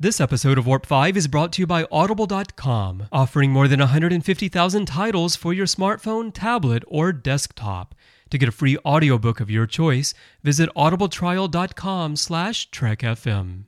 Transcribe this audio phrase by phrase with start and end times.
[0.00, 4.86] This episode of Warp 5 is brought to you by Audible.com, offering more than 150,000
[4.86, 7.96] titles for your smartphone, tablet, or desktop.
[8.30, 13.64] To get a free audiobook of your choice, visit audibletrial.com slash trekfm.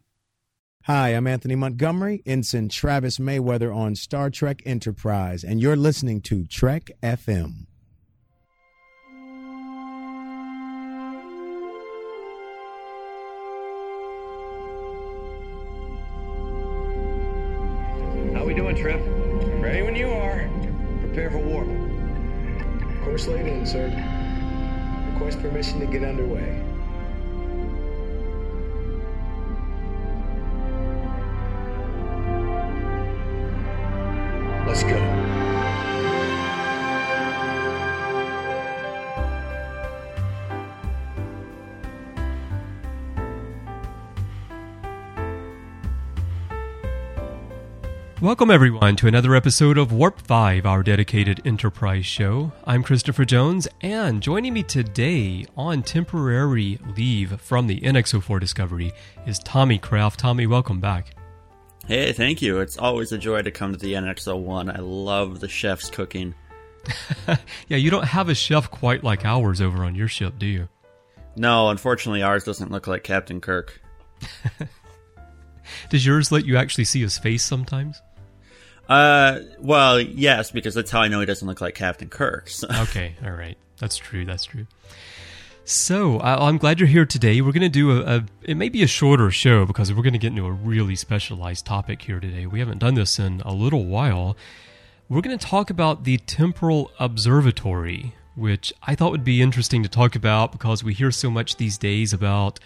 [0.85, 6.47] Hi, I'm Anthony Montgomery, Ensign Travis Mayweather on Star Trek Enterprise, and you're listening to
[6.47, 7.67] Trek FM.
[25.37, 26.70] Permission to get underway.
[48.31, 52.53] Welcome, everyone, to another episode of Warp 5, our dedicated Enterprise show.
[52.65, 58.93] I'm Christopher Jones, and joining me today on temporary leave from the NX04 Discovery
[59.27, 60.21] is Tommy Kraft.
[60.21, 61.17] Tommy, welcome back.
[61.89, 62.61] Hey, thank you.
[62.61, 64.77] It's always a joy to come to the NX01.
[64.77, 66.37] I love the chef's cooking.
[67.67, 70.69] yeah, you don't have a chef quite like ours over on your ship, do you?
[71.35, 73.81] No, unfortunately, ours doesn't look like Captain Kirk.
[75.91, 78.01] Does yours let you actually see his face sometimes?
[78.91, 82.49] Uh, well, yes, because that's how I know he doesn't look like Captain Kirk.
[82.49, 82.67] So.
[82.83, 84.25] okay, all right, that's true.
[84.25, 84.67] That's true.
[85.65, 87.41] So I, am glad you're here today.
[87.41, 90.15] We're going to do a, a, it may be a shorter show because we're going
[90.15, 92.47] to get into a really specialized topic here today.
[92.47, 94.37] We haven't done this in a little while.
[95.09, 99.89] We're going to talk about the temporal observatory, which I thought would be interesting to
[99.89, 102.59] talk about because we hear so much these days about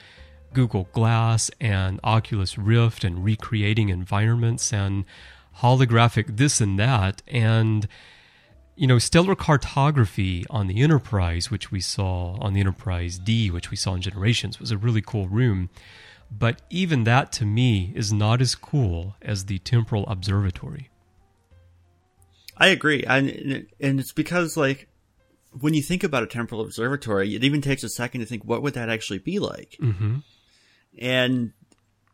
[0.54, 5.04] Google Glass and Oculus Rift and recreating environments and
[5.58, 7.22] holographic this and that.
[7.26, 7.88] And,
[8.76, 13.70] you know, stellar cartography on the Enterprise, which we saw on the Enterprise D, which
[13.70, 15.70] we saw in Generations, was a really cool room.
[16.30, 20.90] But even that to me is not as cool as the temporal observatory.
[22.56, 23.04] I agree.
[23.04, 24.88] And, and it's because, like,
[25.60, 28.62] when you think about a temporal observatory, it even takes a second to think, what
[28.62, 29.76] would that actually be like?
[29.80, 30.16] Mm-hmm.
[30.98, 31.52] And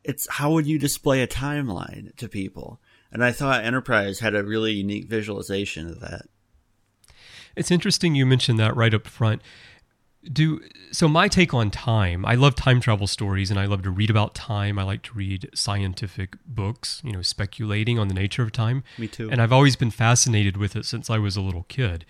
[0.05, 2.81] it's how would you display a timeline to people?
[3.12, 6.26] And I thought Enterprise had a really unique visualization of that.
[7.56, 9.43] It's interesting you mentioned that right up front.
[10.32, 10.60] Do
[10.93, 12.25] so my take on time.
[12.26, 14.78] I love time travel stories and I love to read about time.
[14.78, 18.84] I like to read scientific books, you know, speculating on the nature of time.
[18.99, 19.31] Me too.
[19.31, 22.04] And I've always been fascinated with it since I was a little kid.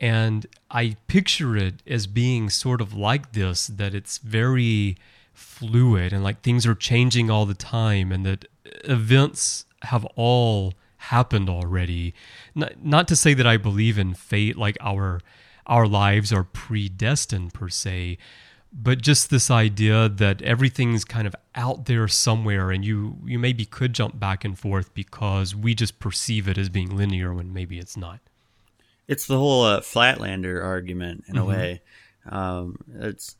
[0.00, 4.96] And I picture it as being sort of like this that it's very
[5.32, 8.46] fluid and like things are changing all the time and that
[8.84, 12.14] events have all happened already.
[12.54, 15.20] Not, not to say that I believe in fate, like our
[15.66, 18.18] our lives are predestined per se,
[18.72, 23.64] but just this idea that everything's kind of out there somewhere, and you you maybe
[23.64, 27.78] could jump back and forth because we just perceive it as being linear when maybe
[27.78, 28.20] it's not.
[29.08, 31.42] It's the whole uh, flatlander argument in mm-hmm.
[31.42, 31.82] a way.
[32.28, 33.36] Um, it's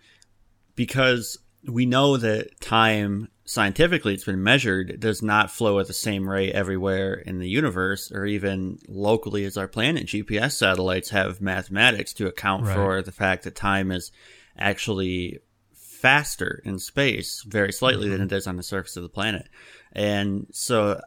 [0.76, 6.28] because we know that time scientifically it's been measured does not flow at the same
[6.28, 12.12] rate everywhere in the universe or even locally as our planet gps satellites have mathematics
[12.12, 12.74] to account right.
[12.74, 14.10] for the fact that time is
[14.58, 15.38] actually
[15.72, 18.18] faster in space very slightly mm-hmm.
[18.18, 19.48] than it is on the surface of the planet
[19.92, 21.00] and so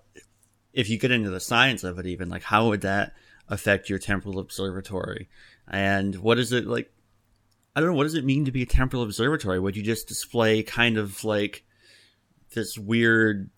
[0.72, 3.12] if you get into the science of it even like how would that
[3.50, 5.28] affect your temporal observatory
[5.68, 6.90] and what is it like
[7.76, 9.60] I don't know what does it mean to be a temporal observatory?
[9.60, 11.64] Would you just display kind of like
[12.54, 13.50] this weird?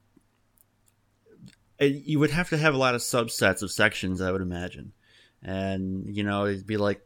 [1.80, 4.94] You would have to have a lot of subsets of sections, I would imagine,
[5.42, 7.02] and you know it'd be like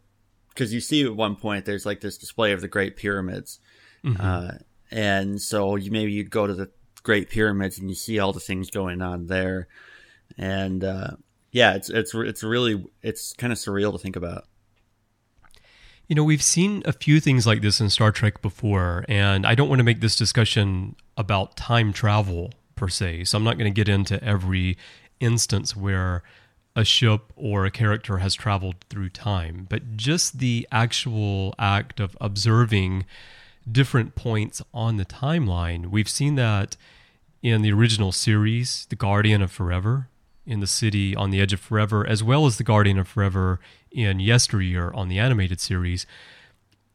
[0.50, 3.60] because you see at one point there's like this display of the Great Pyramids,
[4.04, 4.20] mm-hmm.
[4.20, 4.52] uh,
[4.92, 6.70] and so you maybe you'd go to the
[7.04, 9.68] Great Pyramids and you see all the things going on there,
[10.38, 11.12] and uh,
[11.52, 14.46] yeah, it's it's it's really it's kind of surreal to think about.
[16.08, 19.56] You know, we've seen a few things like this in Star Trek before, and I
[19.56, 23.24] don't want to make this discussion about time travel per se.
[23.24, 24.78] So I'm not going to get into every
[25.20, 26.22] instance where
[26.76, 32.16] a ship or a character has traveled through time, but just the actual act of
[32.22, 33.06] observing
[33.72, 35.88] different points on the timeline.
[35.88, 36.78] We've seen that
[37.42, 40.10] in the original series, The Guardian of Forever,
[40.46, 43.60] in the city on the edge of forever, as well as the Guardian of Forever
[43.96, 46.06] in Yesteryear on the animated series.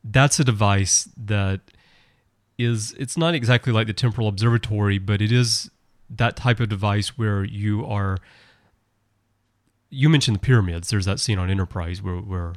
[0.04, 1.60] That's a device that
[2.58, 5.70] is it's not exactly like the temporal observatory, but it is
[6.10, 8.18] that type of device where you are.
[9.88, 10.90] You mentioned the pyramids.
[10.90, 12.54] There's that scene on Enterprise where where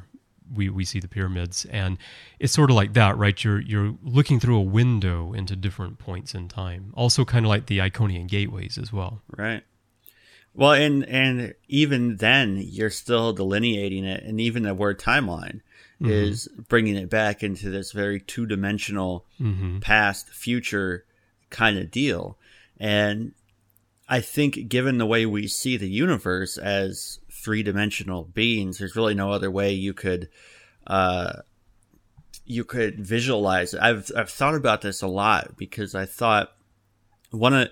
[0.52, 1.98] we, we see the pyramids, and
[2.38, 3.42] it's sort of like that, right?
[3.42, 6.92] You're you're looking through a window into different points in time.
[6.94, 9.22] Also, kind of like the Iconian gateways as well.
[9.36, 9.64] Right.
[10.54, 15.60] Well, and and even then, you're still delineating it, and even the word timeline
[16.00, 16.10] mm-hmm.
[16.10, 19.80] is bringing it back into this very two dimensional mm-hmm.
[19.80, 21.04] past future
[21.50, 22.38] kind of deal.
[22.78, 23.32] And
[24.08, 29.14] I think, given the way we see the universe as three dimensional beings, there's really
[29.14, 30.28] no other way you could
[30.86, 31.40] uh,
[32.44, 33.80] you could visualize it.
[33.80, 36.52] I've I've thought about this a lot because I thought
[37.30, 37.68] one of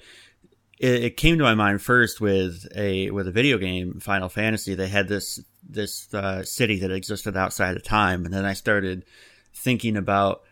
[0.83, 4.75] it, it came to my mind first with a with a video game Final Fantasy.
[4.75, 9.07] They had this this uh, city that existed outside of time, and then I started
[9.55, 10.43] thinking about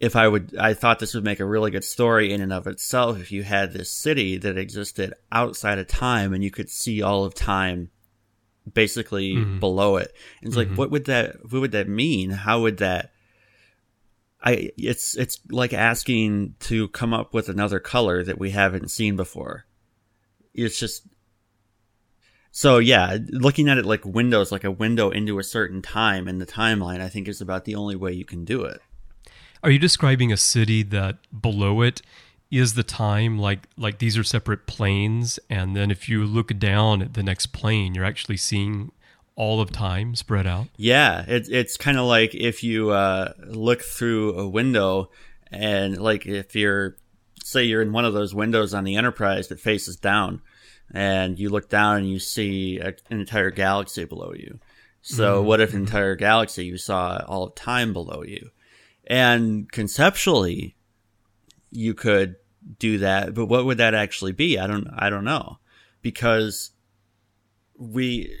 [0.00, 2.66] if I would, I thought this would make a really good story in and of
[2.66, 7.02] itself if you had this city that existed outside of time and you could see
[7.02, 7.90] all of time
[8.72, 9.58] basically mm-hmm.
[9.58, 10.14] below it.
[10.40, 10.70] And it's mm-hmm.
[10.70, 12.30] like, what would that, what would that mean?
[12.30, 13.12] How would that,
[14.42, 19.16] I, it's, it's like asking to come up with another color that we haven't seen
[19.16, 19.66] before.
[20.54, 21.06] It's just,
[22.50, 26.38] so yeah, looking at it like windows, like a window into a certain time in
[26.38, 28.80] the timeline, I think is about the only way you can do it.
[29.62, 32.02] Are you describing a city that below it
[32.50, 37.02] is the time like like these are separate planes and then if you look down
[37.02, 38.90] at the next plane you're actually seeing
[39.38, 43.82] all of time spread out yeah it, it's kind of like if you uh, look
[43.82, 45.10] through a window
[45.50, 46.96] and like if you're
[47.42, 50.42] say you're in one of those windows on the enterprise that faces down
[50.92, 54.58] and you look down and you see a, an entire galaxy below you
[55.00, 55.46] so mm-hmm.
[55.46, 58.50] what if an entire galaxy you saw all of time below you
[59.06, 60.76] and conceptually
[61.70, 62.36] you could
[62.78, 64.58] do that, but what would that actually be?
[64.58, 65.58] I don't I don't know.
[66.02, 66.70] Because
[67.76, 68.34] we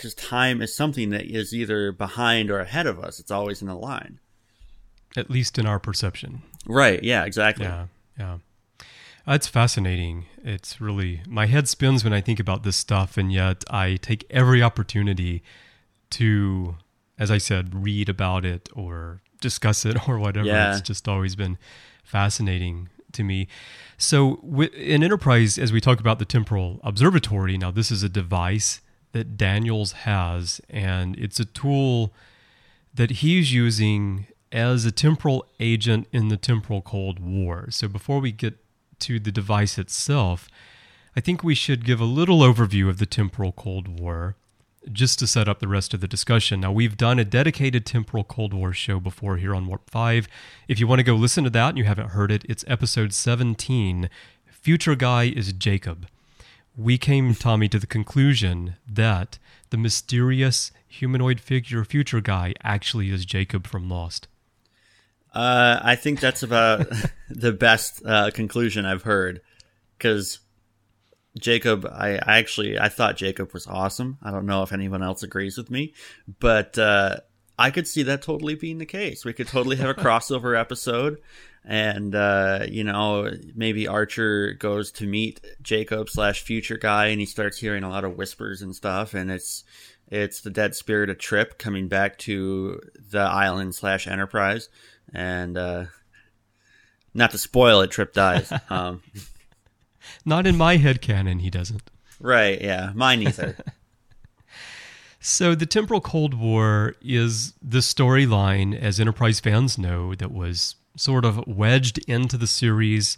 [0.00, 3.20] because time is something that is either behind or ahead of us.
[3.20, 4.18] It's always in a line.
[5.14, 6.40] At least in our perception.
[6.66, 7.66] Right, yeah, exactly.
[7.66, 7.86] Yeah.
[8.18, 8.38] Yeah.
[9.28, 10.24] Uh, it's fascinating.
[10.42, 14.24] It's really my head spins when I think about this stuff and yet I take
[14.30, 15.42] every opportunity
[16.10, 16.76] to
[17.18, 20.46] as I said read about it or discuss it or whatever.
[20.46, 20.72] Yeah.
[20.72, 21.58] It's just always been
[22.02, 23.48] fascinating to me.
[23.98, 24.36] So,
[24.74, 28.80] in Enterprise, as we talk about the temporal observatory, now this is a device
[29.12, 32.12] that Daniels has, and it's a tool
[32.94, 37.66] that he's using as a temporal agent in the temporal Cold War.
[37.70, 38.58] So, before we get
[39.00, 40.48] to the device itself,
[41.16, 44.36] I think we should give a little overview of the temporal Cold War
[44.90, 46.60] just to set up the rest of the discussion.
[46.60, 50.26] Now, we've done a dedicated temporal Cold War show before here on Warp 5.
[50.68, 53.12] If you want to go listen to that and you haven't heard it, it's episode
[53.12, 54.08] 17
[54.46, 56.06] Future Guy is Jacob.
[56.76, 59.38] We came, Tommy, to the conclusion that
[59.70, 64.28] the mysterious humanoid figure Future Guy actually is Jacob from Lost.
[65.32, 66.86] Uh, I think that's about
[67.28, 69.40] the best uh, conclusion I've heard
[69.96, 70.40] because
[71.38, 74.18] Jacob, I, I, actually I thought Jacob was awesome.
[74.22, 75.94] I don't know if anyone else agrees with me,
[76.40, 77.18] but uh,
[77.58, 79.24] I could see that totally being the case.
[79.24, 81.20] We could totally have a crossover episode,
[81.64, 87.26] and uh, you know maybe Archer goes to meet Jacob slash future guy, and he
[87.26, 89.64] starts hearing a lot of whispers and stuff, and it's
[90.08, 92.80] it's the dead spirit of Trip coming back to
[93.10, 94.68] the island slash Enterprise,
[95.12, 95.84] and uh,
[97.14, 98.52] not to spoil it, Trip dies.
[98.70, 99.02] Um,
[100.24, 101.90] not in my head canon, he doesn't.
[102.20, 102.92] Right, yeah.
[102.94, 103.56] Mine either.
[105.20, 111.24] so the temporal Cold War is the storyline, as Enterprise fans know, that was sort
[111.24, 113.16] of wedged into the series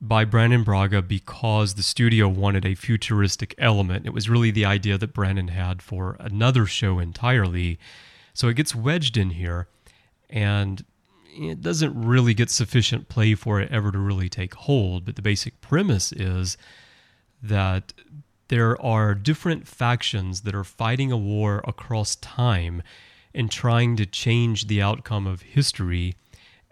[0.00, 4.04] by Brannon Braga because the studio wanted a futuristic element.
[4.04, 7.78] It was really the idea that Brandon had for another show entirely.
[8.34, 9.68] So it gets wedged in here.
[10.28, 10.84] And
[11.34, 15.04] it doesn't really get sufficient play for it ever to really take hold.
[15.04, 16.56] But the basic premise is
[17.42, 17.92] that
[18.48, 22.82] there are different factions that are fighting a war across time
[23.34, 26.16] and trying to change the outcome of history.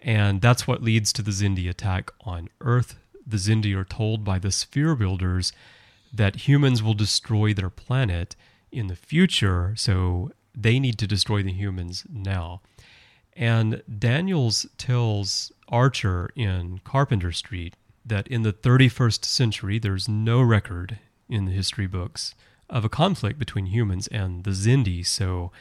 [0.03, 2.97] And that's what leads to the Xindi attack on Earth.
[3.27, 5.53] The Xindi are told by the sphere builders
[6.13, 8.35] that humans will destroy their planet
[8.73, 12.61] in the future, so they need to destroy the humans now.
[13.37, 20.99] And Daniels tells Archer in Carpenter Street that in the 31st century, there's no record
[21.29, 22.35] in the history books
[22.69, 25.07] of a conflict between humans and the Xindi.
[25.07, 25.53] So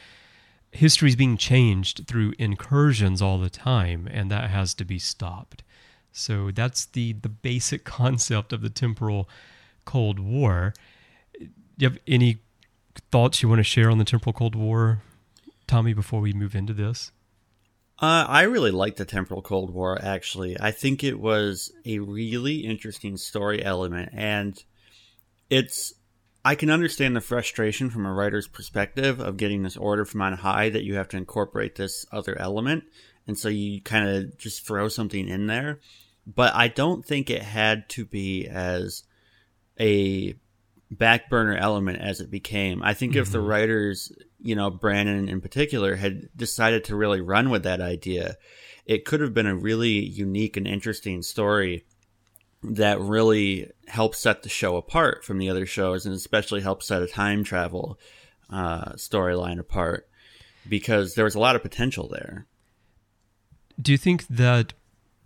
[0.72, 5.62] history is being changed through incursions all the time, and that has to be stopped.
[6.12, 9.28] So that's the the basic concept of the temporal
[9.84, 10.74] Cold War.
[11.38, 11.48] Do
[11.78, 12.38] you have any
[13.10, 15.02] thoughts you want to share on the temporal Cold War,
[15.66, 15.92] Tommy?
[15.94, 17.12] Before we move into this,
[17.98, 19.98] uh, I really liked the temporal Cold War.
[20.02, 24.62] Actually, I think it was a really interesting story element, and
[25.48, 25.94] it's.
[26.44, 30.32] I can understand the frustration from a writer's perspective of getting this order from on
[30.32, 32.84] high that you have to incorporate this other element,
[33.26, 35.80] and so you kind of just throw something in there.
[36.26, 39.04] But I don't think it had to be as
[39.78, 40.34] a
[40.90, 42.82] back burner element as it became.
[42.82, 43.22] I think mm-hmm.
[43.22, 43.46] if the mm-hmm.
[43.46, 48.36] writers, you know, Brannon in particular, had decided to really run with that idea,
[48.86, 51.84] it could have been a really unique and interesting story
[52.62, 57.02] that really helps set the show apart from the other shows and especially helps set
[57.02, 57.98] a time travel
[58.50, 60.08] uh, storyline apart
[60.68, 62.46] because there was a lot of potential there.
[63.80, 64.74] Do you think that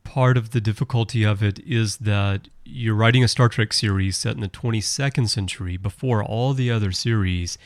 [0.05, 4.35] part of the difficulty of it is that you're writing a Star Trek series set
[4.35, 7.59] in the 22nd century before all the other series,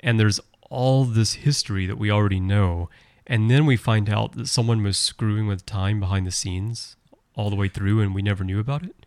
[0.00, 2.90] and there's all this history that we already know.
[3.26, 6.96] And then we find out that someone was screwing with time behind the scenes
[7.34, 9.05] all the way through, and we never knew about it.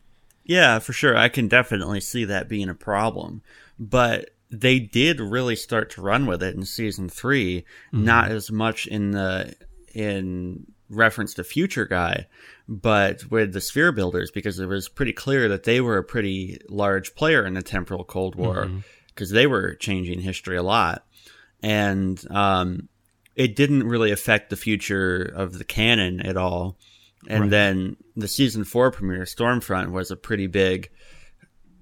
[0.50, 1.15] Yeah, for sure.
[1.15, 3.44] I can definitely see that being a problem.
[3.77, 8.03] But they did really start to run with it in season 3 mm-hmm.
[8.03, 9.53] not as much in the
[9.94, 12.25] in reference to Future Guy,
[12.68, 16.58] but with the Sphere Builders, because it was pretty clear that they were a pretty
[16.68, 18.72] large player in the temporal Cold War,
[19.06, 19.36] because mm-hmm.
[19.36, 21.06] they were changing history a lot.
[21.62, 22.89] And um,
[23.36, 26.75] it didn't really affect the future of the canon at all.
[27.27, 27.49] And right.
[27.49, 30.89] then the season four premiere, Stormfront, was a pretty big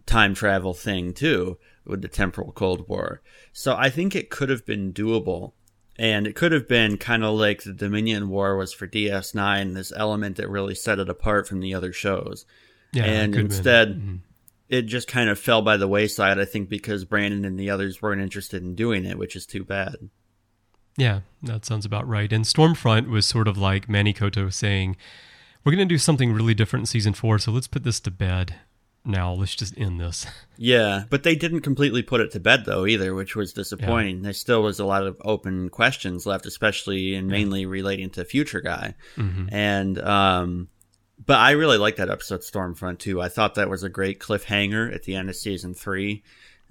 [0.05, 3.21] time travel thing too, with the temporal Cold War.
[3.53, 5.53] So I think it could have been doable
[5.99, 9.91] and it could have been kind of like the Dominion War was for DS9, this
[9.95, 12.45] element that really set it apart from the other shows.
[12.93, 14.15] Yeah, and instead, mm-hmm.
[14.69, 18.01] it just kind of fell by the wayside, I think, because Brannon and the others
[18.01, 19.95] weren't interested in doing it, which is too bad.
[20.97, 22.31] Yeah, that sounds about right.
[22.33, 24.97] And Stormfront was sort of like Manny Coto saying,
[25.63, 28.11] We're going to do something really different in season four, so let's put this to
[28.11, 28.55] bed
[29.05, 29.31] now.
[29.31, 30.25] Let's just end this.
[30.59, 34.17] Yeah, but they didn't completely put it to bed though either, which was disappointing.
[34.17, 34.23] Yeah.
[34.23, 38.61] There still was a lot of open questions left, especially and mainly relating to Future
[38.61, 38.95] Guy.
[39.17, 39.49] Mm-hmm.
[39.51, 40.69] And um,
[41.23, 43.21] but I really liked that episode Stormfront too.
[43.21, 46.23] I thought that was a great cliffhanger at the end of season three,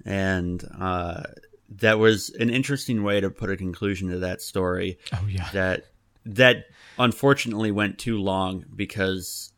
[0.05, 1.23] and uh,
[1.69, 4.97] that was an interesting way to put a conclusion to that story.
[5.13, 5.85] Oh yeah, that
[6.25, 6.65] that
[6.97, 9.51] unfortunately went too long because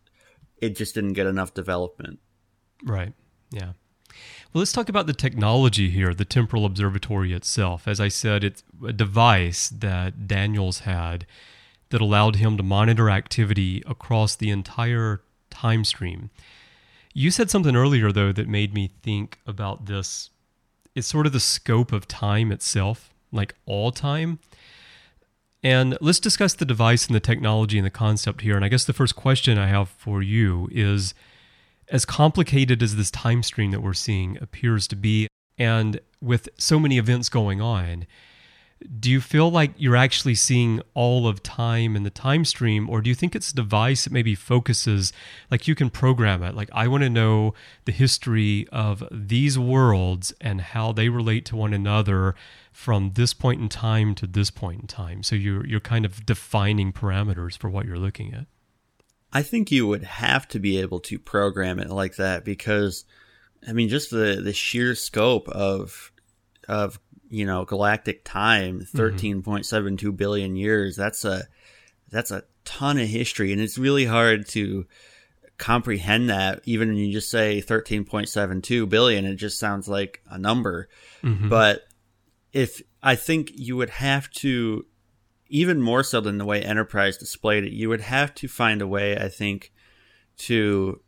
[0.58, 2.20] it just didn't get enough development.
[2.84, 3.14] Right.
[3.52, 3.74] Yeah.
[4.52, 7.88] Well, let's talk about the technology here, the temporal observatory itself.
[7.88, 11.28] As I said, it's a device that Daniels had
[11.90, 16.30] that allowed him to monitor activity across the entire time stream.
[17.14, 20.30] You said something earlier, though, that made me think about this.
[21.00, 24.40] It's sort of the scope of time itself, like all time.
[25.64, 28.58] And let's discuss the device and the technology and the concept here.
[28.58, 31.14] And I guess the first question I have for you is
[31.88, 35.28] as complicated as this time stream that we're seeing appears to be,
[35.58, 38.06] and with so many events going on,
[39.00, 43.02] do you feel like you're actually seeing all of time in the time stream, or
[43.02, 45.12] do you think it's a device that maybe focuses,
[45.52, 46.56] like you can program it?
[46.56, 47.54] Like, I want to know
[47.86, 52.36] the history of these worlds and how they relate to one another
[52.72, 55.24] from this point in time to this point in time.
[55.24, 58.46] So you're you're kind of defining parameters for what you're looking at.
[59.34, 63.06] I think you would have to be able to program it like that because,
[63.68, 66.12] I mean, just the the sheer scope of
[66.70, 68.98] of you know galactic time, mm-hmm.
[68.98, 70.96] thirteen point seven two billion years.
[70.96, 71.44] That's a
[72.10, 74.86] that's a ton of history, and it's really hard to
[75.58, 76.62] comprehend that.
[76.66, 80.38] Even when you just say thirteen point seven two billion, it just sounds like a
[80.38, 80.90] number.
[81.24, 81.50] Mm-hmm.
[81.50, 81.88] But
[82.52, 84.86] if I think you would have to
[85.48, 88.88] even more so than the way Enterprise displayed it, you would have to find a
[88.88, 89.72] way, I think,
[90.38, 91.02] to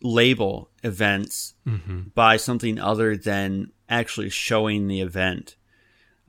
[0.00, 2.02] label events mm-hmm.
[2.14, 5.56] by something other than actually showing the event.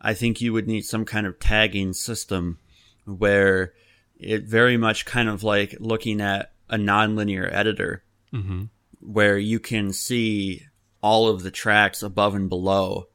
[0.01, 2.59] I think you would need some kind of tagging system
[3.05, 3.73] where
[4.17, 8.65] it very much kind of like looking at a nonlinear editor mm-hmm.
[8.99, 10.65] where you can see
[11.01, 13.07] all of the tracks above and below,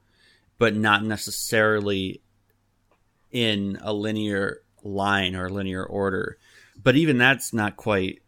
[0.59, 2.23] but not necessarily
[3.31, 6.39] in a linear line or linear order.
[6.83, 8.23] But even that's not quite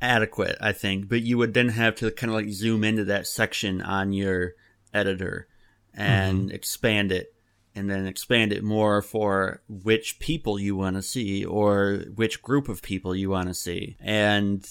[0.00, 1.08] adequate, I think.
[1.08, 4.54] But you would then have to kind of like zoom into that section on your
[4.94, 5.48] editor
[5.94, 6.54] and mm-hmm.
[6.54, 7.34] expand it
[7.74, 12.68] and then expand it more for which people you want to see or which group
[12.68, 13.96] of people you want to see.
[14.00, 14.66] And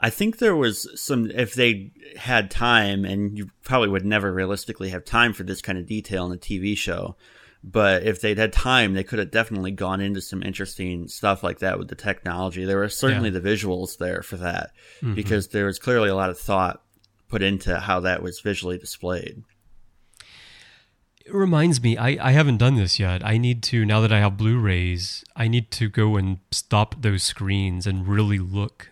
[0.00, 4.90] I think there was some, if they had time, and you probably would never realistically
[4.90, 7.16] have time for this kind of detail in a TV show,
[7.64, 11.60] but if they'd had time, they could have definitely gone into some interesting stuff like
[11.60, 12.64] that with the technology.
[12.64, 13.38] There were certainly Yeah.
[13.38, 15.14] the visuals there for that Mhm.
[15.14, 16.82] because there was clearly a lot of thought
[17.28, 19.42] put into how that was visually displayed.
[21.24, 23.24] It reminds me, I, I haven't done this yet.
[23.24, 27.00] I need to, now that I have Blu rays, I need to go and stop
[27.02, 28.88] those screens and really look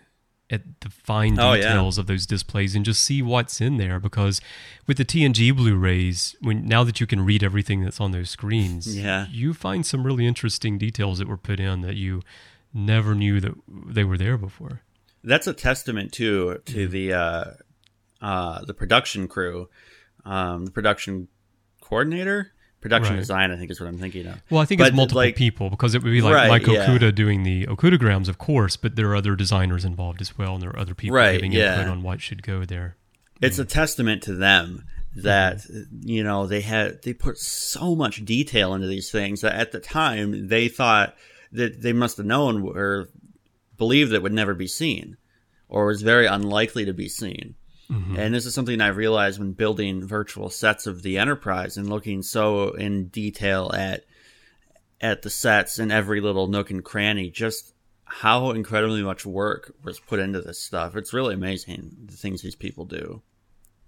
[0.49, 1.61] at the fine Oh, yeah.
[1.69, 3.99] details of those displays and just see what's in there.
[3.99, 4.41] Because
[4.87, 8.29] with the TNG Blu rays, when now that you can read everything that's on those
[8.29, 9.27] screens, Yeah.
[9.31, 12.21] you find some really interesting details that were put in that you
[12.73, 14.81] never knew that they were there before.
[15.23, 17.43] That's a testament too to the uh,
[18.21, 19.69] uh, the production crew,
[20.25, 21.27] um, the production
[21.91, 23.19] coordinator, production Right.
[23.19, 23.51] design.
[23.51, 24.41] I think is what I'm thinking of.
[24.49, 26.65] Well, I think But, it's multiple like- people because it would be like Right, Mike
[26.67, 26.87] yeah.
[26.87, 30.63] Okuda doing the Okudagrams, of course, but there are other designers involved as well, and
[30.63, 31.75] there are other people Right, giving yeah.
[31.75, 32.95] input on what should go there.
[33.41, 36.07] it's a testament to them that mm-hmm.
[36.07, 39.79] you know they had they put so much detail into these things that at the
[39.79, 41.15] time they thought
[41.51, 43.09] that they must have known or
[43.77, 45.17] believed that would never be seen
[45.67, 47.55] or was very unlikely to be seen
[47.91, 48.15] Mm-hmm.
[48.17, 52.21] and this is something i realized when building virtual sets of the enterprise and looking
[52.21, 54.05] so in detail at
[55.01, 57.73] at the sets and every little nook and cranny just
[58.05, 62.55] how incredibly much work was put into this stuff it's really amazing the things these
[62.55, 63.21] people do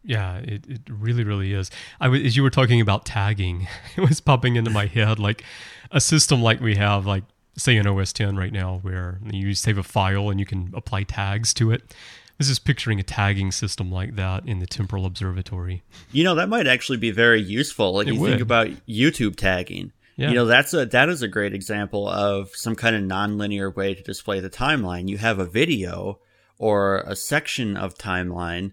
[0.03, 1.71] Yeah, it, it really, really is.
[1.99, 5.43] I was, as you were talking about tagging, it was popping into my head like
[5.91, 7.23] a system like we have, like
[7.57, 11.03] say in OS 10 right now, where you save a file and you can apply
[11.03, 11.95] tags to it.
[12.33, 15.83] I was just picturing a tagging system like that in the temporal observatory.
[16.11, 17.93] You know, that might actually be very useful.
[17.93, 18.29] Like It you would.
[18.31, 19.91] think about YouTube tagging.
[20.15, 20.29] Yeah.
[20.29, 23.93] You know, that's a that is a great example of some kind of nonlinear way
[23.93, 25.07] to display the timeline.
[25.09, 26.19] You have a video
[26.57, 28.71] or a section of timeline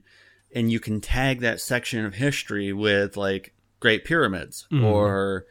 [0.54, 4.84] and you can tag that section of history with like Great Pyramids Mm-hmm.
[4.84, 5.46] or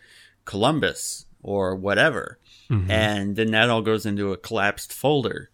[0.46, 2.40] Columbus or whatever.
[2.70, 2.92] Mm-hmm.
[2.92, 5.50] And then that all goes into a collapsed folder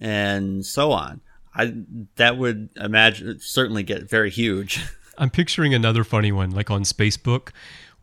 [0.00, 1.20] and so on.
[1.58, 1.74] I
[2.16, 4.80] that would imagine certainly get very huge.
[5.18, 7.48] I'm picturing another funny one, like on Spacebook,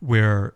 [0.00, 0.54] where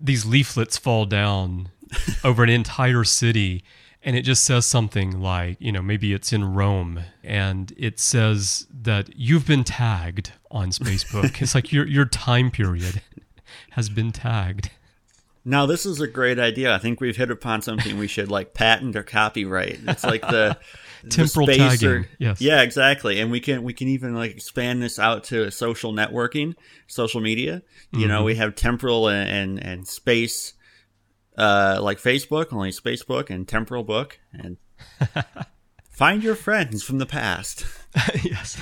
[0.00, 1.68] these leaflets fall down
[2.24, 3.62] over an entire city
[4.04, 8.66] and it just says something like, you know, maybe it's in Rome and it says
[8.72, 11.40] that you've been tagged on Spacebook.
[11.40, 13.00] it's like your your time period
[13.70, 14.70] has been tagged.
[15.44, 16.74] Now this is a great idea.
[16.74, 19.80] I think we've hit upon something we should like patent or copyright.
[19.86, 20.58] It's like the the
[21.10, 22.40] Temporal space tagging, yes.
[22.40, 23.20] Yeah, exactly.
[23.20, 26.54] And we can we can even like expand this out to social networking,
[26.86, 27.62] social media.
[27.92, 28.08] You Mm-hmm.
[28.08, 30.54] know, we have temporal and and, and space
[31.36, 34.56] uh like Facebook, only Spacebook and temporal book and
[36.02, 37.64] find your friends from the past.
[38.24, 38.60] yes.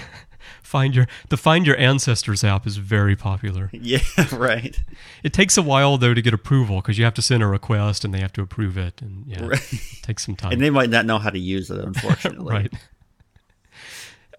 [0.62, 3.70] Find your the Find Your Ancestors app is very popular.
[3.92, 4.00] Yeah,
[4.32, 4.78] right.
[5.22, 8.04] It takes a while though to get approval because you have to send a request
[8.04, 9.72] and they have to approve it and yeah, Right.
[9.72, 10.52] it takes some time.
[10.52, 12.54] And they might not know how to use it, unfortunately.
[12.54, 12.72] right.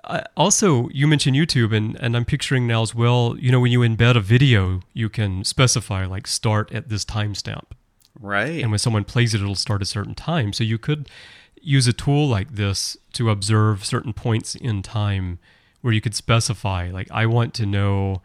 [0.03, 3.35] Uh, also, you mentioned YouTube, and, and I'm picturing now as well.
[3.39, 7.65] You know, when you embed a video, you can specify like start at this timestamp,
[8.19, 8.61] Right.
[8.61, 10.53] and when someone plays it, it'll start a certain time.
[10.53, 11.07] So you could
[11.61, 15.39] use a tool like this to observe certain points in time,
[15.81, 18.21] where you could specify like I want to know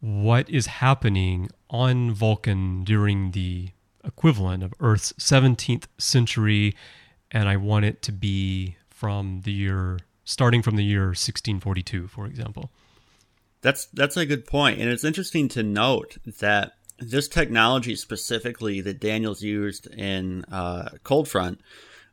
[0.00, 3.70] what is happening on Vulcan during the
[4.04, 6.74] equivalent of Earth's 17th century,
[7.30, 12.26] and I want it to be from the year starting from the year 1642, for
[12.26, 12.70] example.
[13.60, 19.00] That's that's a good point, and it's interesting to note that this technology specifically that
[19.00, 21.60] Daniels used in uh, Cold Front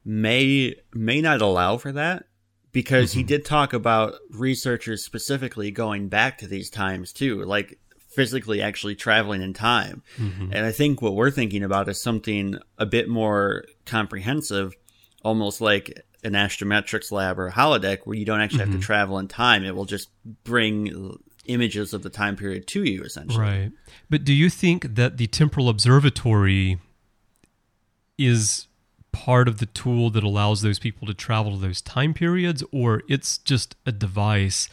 [0.06, 2.26] may may not allow for that
[2.72, 3.28] because he mm-hmm.
[3.28, 9.42] did talk about researchers specifically going back to these times too, like physically actually traveling
[9.42, 10.04] in time.
[10.18, 10.52] Mm-hmm.
[10.54, 14.74] And I think what we're thinking about is something a bit more comprehensive,
[15.24, 18.82] almost like an astrometrics lab or a holodeck where you don't actually have to mm-hmm.
[18.82, 19.64] travel in time.
[19.64, 20.10] It will just
[20.44, 23.40] bring images of the time period to you essentially.
[23.40, 23.72] Right.
[24.10, 26.80] But do you think that the temporal observatory
[28.18, 28.68] is
[29.16, 33.02] part of the tool that allows those people to travel to those time periods, or
[33.08, 34.68] it's just a device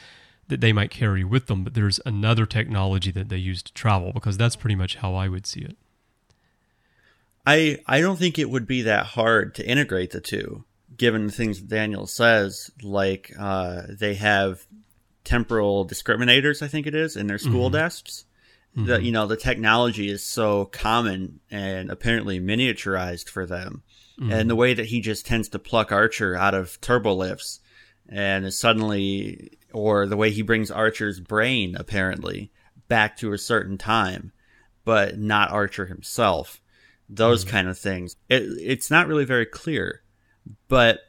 [0.49, 4.13] that they might carry with them, but there's another technology that they use to travel?
[4.13, 5.77] Because that's pretty much how I would see it.
[7.47, 10.65] I I don't think it would be that hard to integrate the two,
[10.97, 12.71] given the things that Daniel says.
[12.83, 14.67] Like uh, they have
[15.25, 18.25] temporal discriminators, I think it is, in their school desks,
[18.75, 19.05] the mm-hmm.
[19.05, 23.83] you know the technology is so common and apparently miniaturized for them,
[24.19, 24.57] and the mm-hmm.
[24.57, 27.61] way that he just tends to pluck Archer out of turbo lifts,
[28.09, 32.51] and is suddenly, or the way he brings Archer's brain apparently
[32.89, 34.33] back to a certain time,
[34.85, 36.61] but not Archer himself.
[37.09, 37.51] Those mm-hmm.
[37.51, 38.17] kind of things.
[38.29, 40.03] It, it's not really very clear,
[40.69, 41.01] but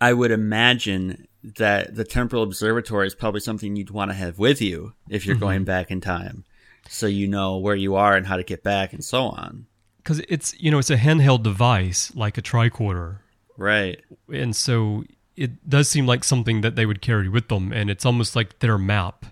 [0.00, 4.60] I would imagine that the temporal observatory is probably something you'd want to have with
[4.60, 6.44] you if you're going back in time,
[6.88, 9.66] so you know where you are and how to get back and so on.
[9.98, 13.18] Because it's you know it's a handheld device like a tricorder,
[13.56, 14.00] Right.
[14.32, 15.04] and so
[15.36, 18.58] it does seem like something that they would carry with them, and it's almost like
[18.60, 19.26] their map.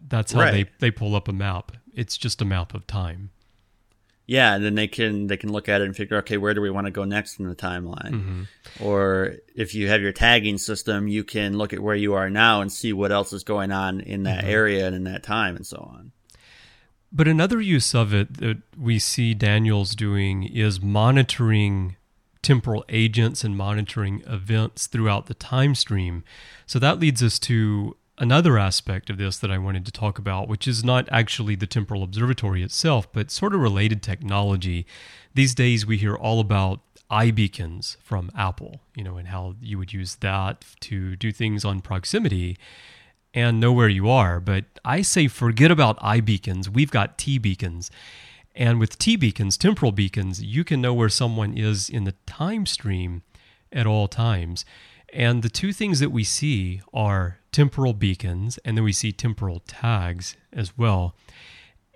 [0.00, 0.78] That's how they Right.
[0.80, 1.72] they pull up a map.
[1.94, 3.30] It's just a map of time.
[4.26, 6.60] Yeah, and then they can they can look at it and figure, okay, where do
[6.60, 8.10] we want to go next in the timeline?
[8.10, 8.84] Mm-hmm.
[8.84, 12.60] Or if you have your tagging system, you can look at where you are now
[12.60, 14.50] and see what else is going on in that mm-hmm.
[14.50, 16.10] area and in that time and so on.
[17.12, 21.96] But another use of it that we see Daniels doing is monitoring
[22.42, 26.22] temporal agents and monitoring events throughout the time stream.
[26.66, 30.48] So that leads us to another aspect of this that I wanted to talk about,
[30.48, 34.86] which is not actually the temporal observatory itself, but sort of related technology.
[35.34, 39.92] These days we hear all about iBeacons from Apple, you know, and how you would
[39.92, 42.56] use that to do things on proximity
[43.34, 44.40] and know where you are.
[44.40, 46.68] But I say forget about iBeacons.
[46.68, 47.90] We've got T beacons.
[48.54, 52.64] And with T beacons, temporal beacons, you can know where someone is in the time
[52.64, 53.22] stream
[53.70, 54.64] at all times.
[55.12, 59.60] And the two things that we see are temporal beacons, and then we see temporal
[59.66, 61.14] tags as well.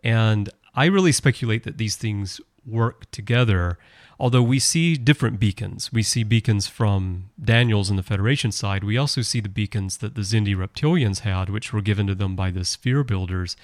[0.04, 3.78] And I really speculate that these things work together.
[4.20, 8.84] Although we see different beacons, we see beacons from Daniels and the Federation side.
[8.84, 12.36] We also see the beacons that the Xindi reptilians had, which were given to them
[12.36, 13.56] by the sphere builders.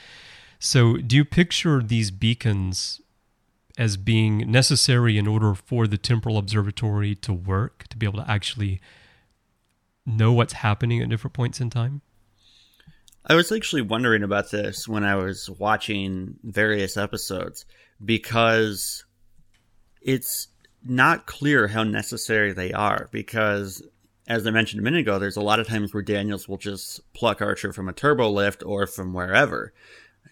[0.59, 3.03] So, do you picture these beacons
[3.77, 8.31] as being necessary in order for the temporal observatory to work, to be able to
[8.31, 8.81] actually
[10.07, 12.01] know what's happening at different points in time?
[13.27, 17.66] I was actually wondering about this when I was watching various episodes
[18.03, 19.05] because
[20.07, 20.49] it's
[20.85, 23.83] not clear how necessary they are because
[24.29, 27.01] as I mentioned a minute ago, there's a lot of times where Daniels will just
[27.12, 29.73] pluck Archer from a turbo lift or from wherever.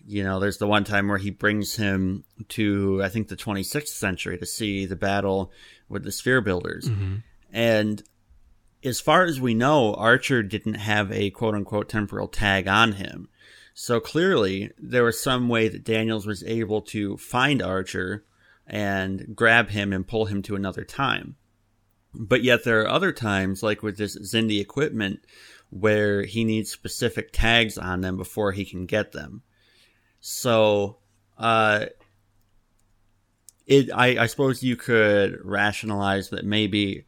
[0.06, 3.88] You know, there's the one time where he brings him to, I think, the 26th
[3.88, 5.52] century to see the battle
[5.88, 6.88] with the sphere builders.
[6.88, 7.16] Mm-hmm.
[7.52, 8.02] And
[8.82, 13.28] as far as we know, Archer didn't have a quote unquote temporal tag on him.
[13.74, 18.24] So clearly, there was some way that Daniels was able to find Archer
[18.66, 21.36] and grab him and pull him to another time.
[22.14, 25.20] But yet, there are other times, like with this Xindi equipment,
[25.70, 29.42] where he needs specific tags on them before he can get them.
[30.20, 30.98] So,
[31.36, 31.86] uh,
[33.66, 37.04] it, I, I suppose you could rationalize that maybe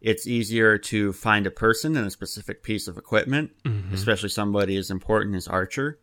[0.00, 3.52] it's easier to find a person in a specific piece of equipment,
[3.94, 5.98] especially somebody as important as Archer.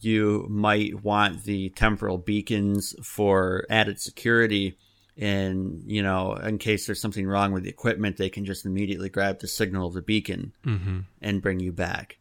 [0.00, 4.78] You might want the temporal beacons for added security.
[5.16, 9.08] And, you know, in case there's something wrong with the equipment, they can just immediately
[9.08, 11.00] grab the signal of the beacon Mm-hmm.
[11.20, 12.18] and bring you back.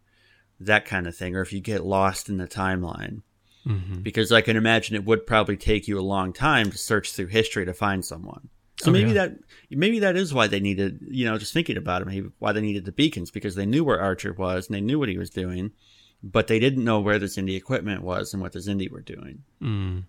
[0.59, 1.35] That kind of thing.
[1.35, 3.21] Or if you get lost in the timeline.
[3.67, 4.01] Mm-hmm.
[4.01, 7.27] Because I can imagine it would probably take you a long time to search through
[7.27, 8.49] history to find someone.
[8.81, 9.27] So Oh, maybe yeah.
[9.27, 9.37] that
[9.69, 12.61] maybe that is why they needed, you know, just thinking about it, maybe why they
[12.61, 15.29] needed the beacons because they knew where Archer was and they knew what he was
[15.31, 15.71] doing,
[16.23, 19.43] but they didn't know where the Xindi equipment was and what the Xindi were doing.
[19.62, 20.03] Mm.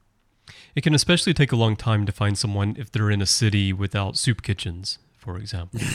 [0.74, 3.72] It can especially take a long time to find someone if they're in a city
[3.72, 5.80] without soup kitchens, for example.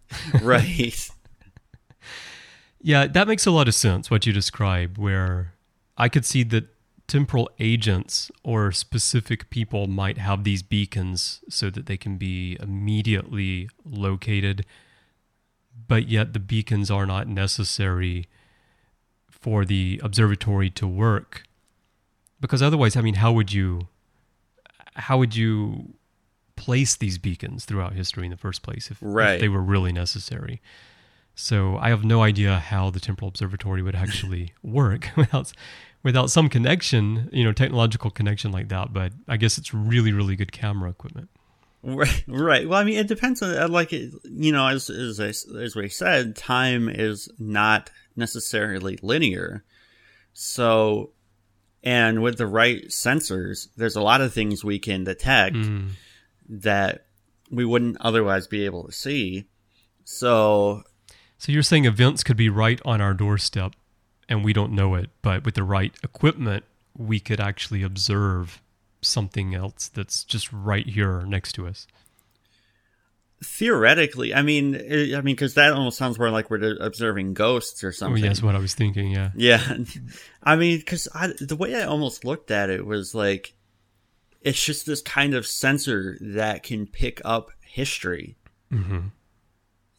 [0.42, 1.10] right.
[2.80, 5.54] yeah, that makes a lot of sense what you describe, where
[5.96, 6.68] I could see that
[7.06, 13.68] temporal agents or specific people might have these beacons so that they can be immediately
[13.84, 14.64] located,
[15.88, 18.26] but yet the beacons are not necessary
[19.40, 21.44] for the observatory to work.
[22.40, 23.88] Because otherwise, I mean, how would you
[24.94, 25.94] how would you
[26.56, 29.00] place these beacons throughout history in the first place if,
[29.36, 30.60] if they were really necessary?
[31.34, 35.52] So I have no idea how the temporal observatory would actually work without
[36.02, 38.92] without some connection, you know, technological connection like that.
[38.92, 41.28] But I guess it's really, really good camera equipment.
[41.84, 42.68] Right, right.
[42.68, 45.28] Well, I mean, it depends on uh, like it- you know, as as I,
[45.60, 49.64] as we said, time is not necessarily linear.
[50.34, 51.10] So,
[51.82, 55.90] and with the right sensors, there's a lot of things we can detect Mm.
[56.48, 57.06] that
[57.50, 59.46] we wouldn't otherwise be able to see.
[60.04, 60.82] So,
[61.38, 63.72] So you're saying events could be right on our doorstep
[64.28, 66.64] and we don't know it, but with the right equipment,
[66.96, 68.60] we could actually observe
[69.00, 71.86] something else that's just right here next to us.
[73.42, 77.84] Theoretically, I mean, eh, I mean, because that almost sounds more like we're observing ghosts
[77.84, 78.22] or Oh, something.
[78.22, 79.12] yeah, that's what I was thinking.
[79.12, 79.30] Yeah.
[79.36, 79.76] Yeah,
[80.42, 81.04] I mean, because
[81.40, 83.54] the way I almost looked at it was like,
[84.42, 88.36] it's just this kind of sensor that can pick up history
[88.70, 89.08] hmm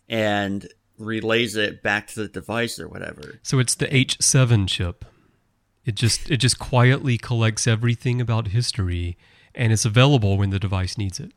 [0.07, 3.39] and relays it back to the device or whatever.
[3.43, 5.05] So it's the H7 chip.
[5.85, 9.17] It just it just quietly collects everything about history,
[9.55, 11.31] and it's available when the device needs it.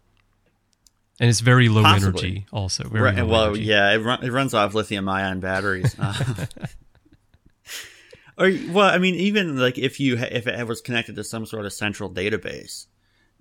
[1.21, 2.09] And it's very low Possibly.
[2.29, 2.89] energy, also.
[2.89, 3.63] Very Right, well, energy.
[3.65, 5.95] yeah, it, run, it runs off lithium-ion batteries.
[5.99, 6.47] Uh,
[8.39, 11.67] or well, I mean, even like if you if it was connected to some sort
[11.67, 12.87] of central database,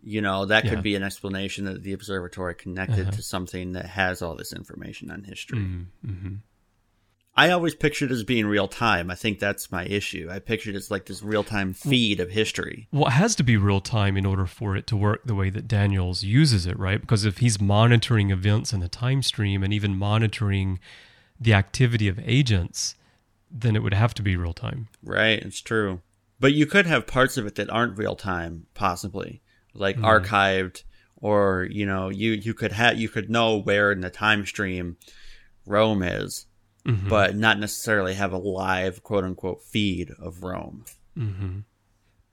[0.04, 0.82] you know, that could Yeah.
[0.82, 3.12] be an explanation that the observatory connected Uh-huh.
[3.12, 5.60] to something that has all this information on history.
[5.60, 6.34] Mm-hmm.
[7.36, 9.10] I always pictured it as being real time.
[9.10, 10.28] I think that's my issue.
[10.30, 12.88] I pictured it as like this real time feed of history.
[12.92, 15.50] Well, it has to be real time in order for it to work the way
[15.50, 17.00] that Daniels uses it, right?
[17.00, 20.80] Because if he's monitoring events in the time stream and even monitoring
[21.40, 22.96] the activity of agents,
[23.50, 24.90] then it would have to be real time.
[25.02, 26.02] Right, it's true.
[26.40, 29.42] But you could have parts of it that aren't real time, possibly,
[29.74, 30.06] like mm-hmm.
[30.06, 30.84] archived,
[31.16, 34.98] or you know, you you could have you could know where in the time stream
[35.66, 36.48] Rome is,
[36.86, 37.10] Mm-hmm.
[37.10, 40.86] but not necessarily have a live quote unquote feed of Rome.
[41.16, 41.60] Mm-hmm.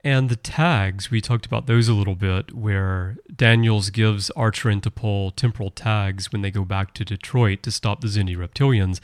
[0.03, 4.81] And the tags, we talked about those a little bit, where Daniels gives Archer and
[4.81, 8.99] T'Pol temporal tags when they go back to Detroit to stop the Xindi reptilians.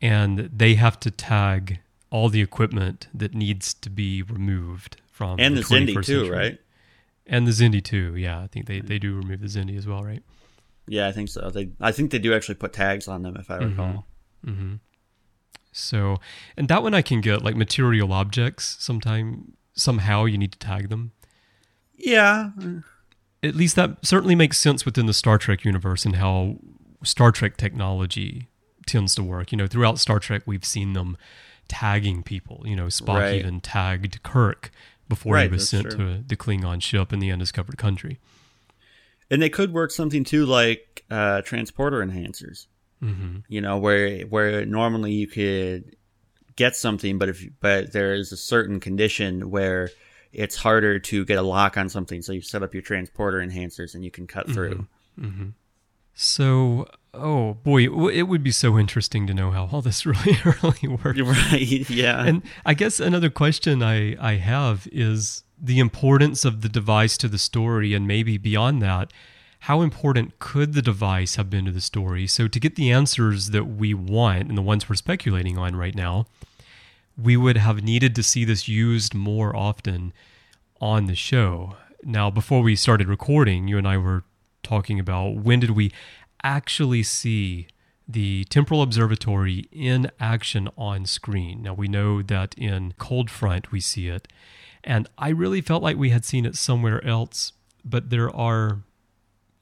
[0.00, 5.56] And they have to tag all the equipment that needs to be removed from And
[5.56, 6.30] the, Xindi 21st too, century.
[6.30, 6.58] right?
[7.26, 8.40] And the Xindi too, yeah.
[8.40, 10.22] I think they, they do remove the Xindi as well, right?
[10.86, 11.50] Yeah, I think so.
[11.50, 13.70] They I think they do actually put tags on them if I mm-hmm.
[13.70, 14.06] recall.
[15.72, 16.18] So,
[16.56, 18.76] and that one I can get like material objects.
[18.80, 21.12] Sometime, somehow you need to tag them.
[21.96, 22.50] Yeah,
[23.42, 26.56] At least that certainly makes sense within the Star Trek universe and how
[27.04, 28.48] Star Trek technology
[28.86, 29.52] tends to work.
[29.52, 31.16] You know, throughout Star Trek, we've seen them
[31.68, 32.62] tagging people.
[32.64, 33.34] You know, Spock Right.
[33.38, 34.70] even tagged Kirk
[35.08, 36.16] before he was sent true.
[36.16, 38.18] to the Klingon ship in the undiscovered country.
[39.30, 42.66] and they could work something too like uh, transporter enhancers.
[43.00, 45.96] Hmm you know where where normally you could
[46.56, 49.90] get something but if but there is a certain condition where
[50.32, 52.22] it's harder to get a lock on something.
[52.22, 54.86] So you set up your transporter enhancers and you can cut through.
[55.18, 55.48] Mm-hmm.
[56.14, 60.38] So, oh boy, it, it would be so interesting to know how all this really,
[60.44, 61.20] really works.
[61.20, 61.90] right.
[61.90, 62.24] Yeah.
[62.24, 67.28] And I guess another question I, I have is the importance of the device to
[67.28, 69.12] the story, and maybe beyond that,
[69.60, 72.26] how important could the device have been to the story?
[72.26, 75.94] So, to get the answers that we want and the ones we're speculating on right
[75.94, 76.26] now,
[77.16, 80.12] we would have needed to see this used more often
[80.80, 81.76] on the show.
[82.02, 84.24] Now, before we started recording, you and I were
[84.62, 85.92] talking about when did we
[86.42, 87.66] actually see
[88.08, 91.62] the temporal observatory in action on screen.
[91.62, 94.26] Now, we know that in Cold Front we see it,
[94.82, 97.52] and I really felt like we had seen it somewhere else,
[97.84, 98.78] but there are,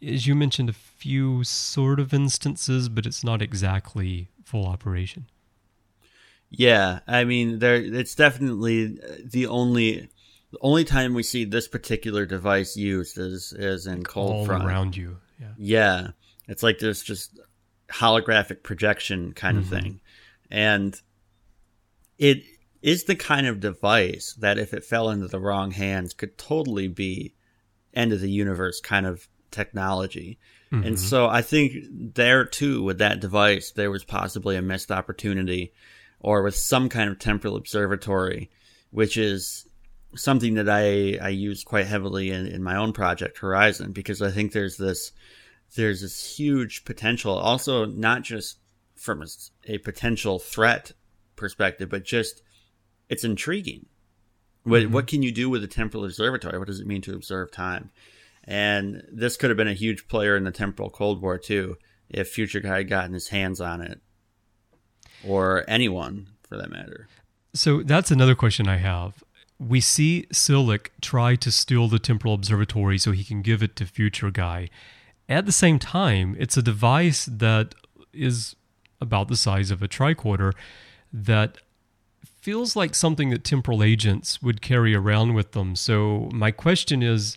[0.06, 5.26] as you mentioned, a few sort of instances, but it's not exactly full operation.
[6.50, 10.08] yeah i mean there it's definitely the only
[10.50, 14.64] the only time we see this particular device used is is in cold all front
[14.64, 15.18] around you.
[15.40, 15.52] Yeah.
[15.58, 16.08] Yeah.
[16.46, 17.38] It's like this just
[17.88, 19.74] holographic projection kind of mm-hmm.
[19.74, 20.00] thing.
[20.50, 21.00] And
[22.18, 22.42] it
[22.80, 26.88] is the kind of device that if it fell into the wrong hands could totally
[26.88, 27.34] be
[27.92, 30.38] end of the universe kind of technology.
[30.70, 30.94] And mm-hmm.
[30.96, 35.72] so I think there too with that device there was possibly a missed opportunity
[36.20, 38.50] or with some kind of temporal observatory
[38.90, 39.66] which is
[40.14, 44.30] something that I I use quite heavily in, in my own project Horizon because I
[44.30, 45.12] think there's this
[45.76, 47.34] there's this huge potential.
[47.34, 48.58] Also not just
[48.94, 49.24] from
[49.66, 50.92] a potential threat
[51.36, 52.42] perspective but just
[53.08, 53.86] it's intriguing.
[54.64, 54.92] What mm-hmm.
[54.92, 56.58] what can you do with a temporal observatory?
[56.58, 57.90] What does it mean to observe time
[58.48, 61.76] and this could have been a huge player in the temporal cold war too
[62.08, 64.00] if future guy had gotten his hands on it
[65.24, 67.06] or anyone for that matter
[67.54, 69.22] So that's another question I have.
[69.58, 73.86] We see Silik try to steal the temporal observatory so he can give it to
[73.86, 74.68] Future Guy.
[75.28, 77.74] At the same time, it's a device that
[78.12, 78.54] is
[79.00, 80.52] about the size of a tricorder
[81.12, 81.58] that
[82.22, 85.74] feels like something that temporal agents would carry around with them.
[85.74, 87.36] So my question is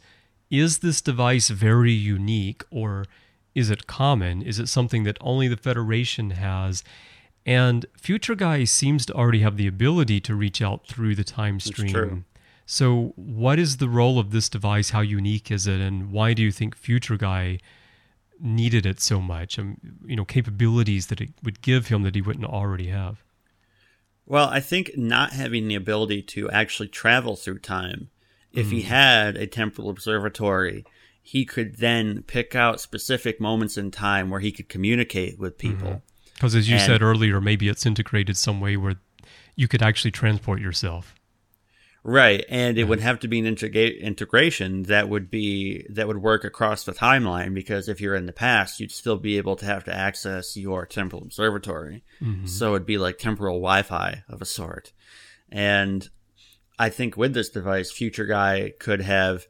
[0.52, 3.06] is this device very unique or
[3.56, 4.42] is it common?
[4.42, 6.84] Is it something that only the Federation has?
[7.46, 11.58] And Future Guy seems to already have the ability to reach out through the time
[11.58, 11.74] true.
[11.74, 12.26] stream
[12.66, 14.92] So, what is the role of this device?
[14.92, 17.60] How unique is it, and why do you think Future Guy
[18.40, 19.58] needed it so much?
[19.58, 23.24] Um, you know, capabilities that it would give him that he wouldn't already have.
[24.26, 28.10] Well, I think not having the ability to actually travel through time,
[28.54, 28.88] if he hmm.
[28.88, 30.86] had a temporal observatory,
[31.22, 35.78] he could then pick out specific moments in time where he could communicate with mm-hmm.
[35.78, 36.02] people.
[36.34, 38.96] Because, as you And- said earlier, maybe it's integrated some way where
[39.56, 41.16] you could actually transport yourself.
[42.04, 46.18] Right, and it would have to be an integra- integration that would be that would
[46.18, 49.66] work across the timeline because if you're in the past, you'd still be able to
[49.66, 52.04] have to access your temporal observatory.
[52.20, 52.48] Mm-hmm.
[52.48, 54.94] So it'd be like temporal Wi-Fi of a sort.
[55.52, 56.10] And
[56.80, 59.48] I think with this device, Future Guy could have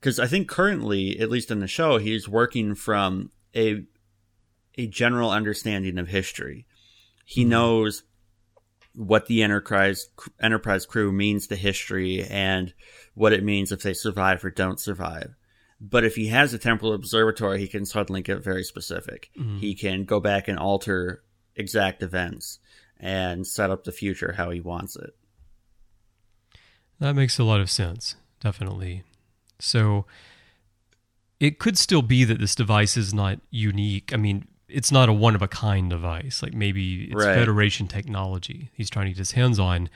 [0.00, 3.84] because I think currently, at least in the show, he's working from a
[4.78, 6.66] a general understanding of history.
[7.24, 7.50] He mm-hmm.
[7.50, 8.02] knows
[8.94, 10.08] what the enterprise
[10.40, 12.72] enterprise crew means to history and
[13.14, 15.34] what it means if they survive or don't survive.
[15.80, 19.30] But if he has a temporal observatory, he can suddenly get very specific.
[19.38, 19.58] Mm-hmm.
[19.58, 21.22] He can go back and alter
[21.54, 22.58] exact events
[22.98, 25.14] and set up the future how he wants it.
[26.98, 29.02] That makes a lot of sense, definitely.
[29.58, 30.06] So
[31.40, 34.12] it could still be that this device is not unique.
[34.12, 36.42] I mean, it's not a one of a kind device.
[36.42, 37.34] Like maybe it's Right.
[37.34, 39.88] Federation technology he's trying to get his hands on.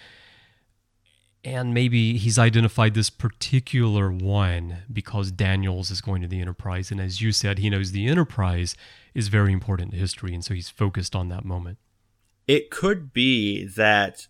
[1.43, 6.91] And maybe he's identified this particular one because Daniels is going to the Enterprise.
[6.91, 8.77] And as you said, he knows the Enterprise
[9.15, 10.35] is very important to history.
[10.35, 11.79] And so he's focused on that moment.
[12.47, 14.29] It could be that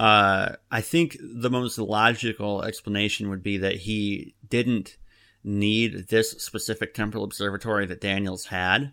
[0.00, 4.96] uh, I think the most logical explanation would be that he didn't
[5.44, 8.92] need this specific temporal observatory that Daniels had,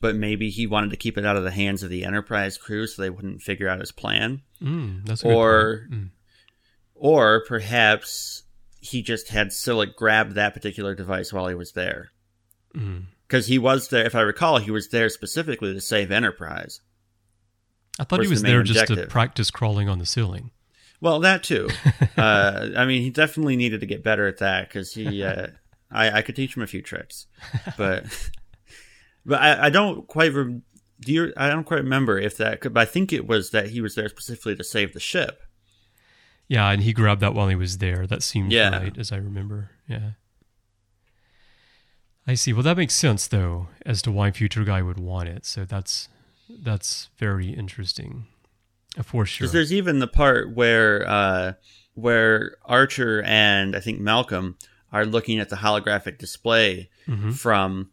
[0.00, 2.86] but maybe he wanted to keep it out of the hands of the Enterprise crew
[2.86, 4.42] so they wouldn't figure out his plan.
[4.62, 5.88] Mm, that's Or.
[5.90, 6.10] Mm.
[6.94, 8.44] or perhaps
[8.80, 12.12] he just had Silik grab that particular device while he was there.
[12.76, 13.06] Mm.
[13.26, 16.80] Because he was there, if I recall, he was there specifically to save Enterprise.
[17.98, 20.50] I thought he was the there just to practice crawling on the ceiling.
[21.00, 21.68] Well, that too.
[22.16, 25.48] uh, I mean, he definitely needed to get better at that because he, uh,
[25.90, 27.26] I, I could teach him a few tricks,
[27.76, 28.04] but,
[29.26, 30.32] but I, I don't quite.
[30.34, 30.62] Rem-
[31.00, 31.32] do you?
[31.36, 32.60] I don't quite remember if that.
[32.60, 35.40] Could, but I think it was that he was there specifically to save the ship.
[36.48, 38.06] Yeah, and he grabbed that while he was there.
[38.06, 38.76] That seems Yeah.
[38.76, 39.70] right, as I remember.
[39.86, 40.10] Yeah.
[42.26, 42.52] I see.
[42.52, 45.46] Well, that makes sense though, as to why Future Guy would want it.
[45.46, 46.08] So that's
[46.62, 48.26] that's very interesting,
[48.98, 49.44] Uh, for sure.
[49.44, 51.52] Because there's even the part where uh,
[51.94, 54.56] where Archer and I think Malcolm
[54.92, 57.34] are looking at the holographic display Mhm.
[57.34, 57.90] from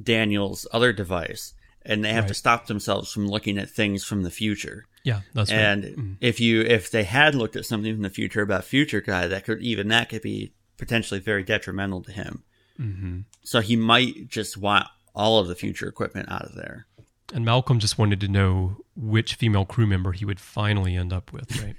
[0.00, 4.30] Daniel's other device, and they have to stop themselves from looking at things from the
[4.30, 4.86] future.
[5.04, 5.58] Yeah, that's right.
[5.58, 6.16] and Mm.
[6.20, 9.44] if you if they had looked at something from the future about Future Guy, that
[9.44, 12.42] could even that could be potentially very detrimental to him.
[12.76, 16.86] hmm So he might just want all of the future equipment out of there.
[17.32, 21.32] And Malcolm just wanted to know which female crew member he would finally end up
[21.32, 21.76] with, right?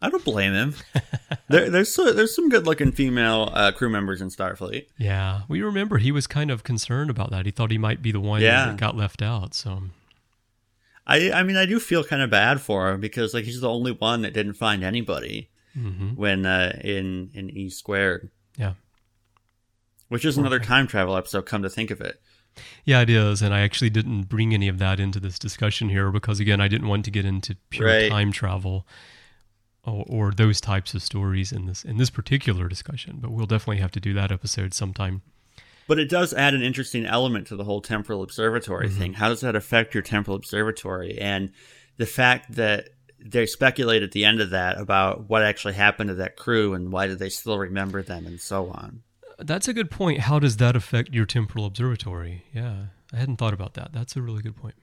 [0.00, 0.74] I don't blame him.
[1.48, 4.86] there, there's so, there's some good looking female uh, crew members in Starfleet.
[4.96, 7.46] yeah, we remember he was kind of concerned about that.
[7.46, 8.66] He thought he might be the one Yeah.
[8.66, 9.54] that got left out.
[9.54, 9.82] So
[11.06, 13.68] I I mean I do feel kind of bad for him because like he's the
[13.70, 18.74] only one that didn't find anybody hmm when uh, in in E squared, yeah.
[20.08, 21.46] which is another time travel episode.
[21.46, 22.20] Come to think of it,
[22.84, 23.42] Yeah, it is.
[23.42, 26.68] And I actually didn't bring any of that into this discussion here because, again, I
[26.68, 28.10] didn't want to get into pure Right.
[28.10, 28.86] time travel
[29.84, 33.18] or, or those types of stories in this in this particular discussion.
[33.20, 35.22] But we'll definitely have to do that episode sometime.
[35.86, 38.98] but it does add an interesting element to the whole temporal observatory Mm-hmm.
[38.98, 39.12] thing.
[39.14, 41.18] How does that affect your temporal observatory?
[41.18, 41.50] And
[41.96, 46.14] the fact that they speculate at the end of that about what actually happened to
[46.16, 49.02] that crew and why do they still remember them and so on.
[49.38, 50.20] That's a good point.
[50.20, 52.44] How does that affect your temporal observatory?
[52.52, 53.92] Yeah, I hadn't thought about that.
[53.92, 54.74] That's a really good point.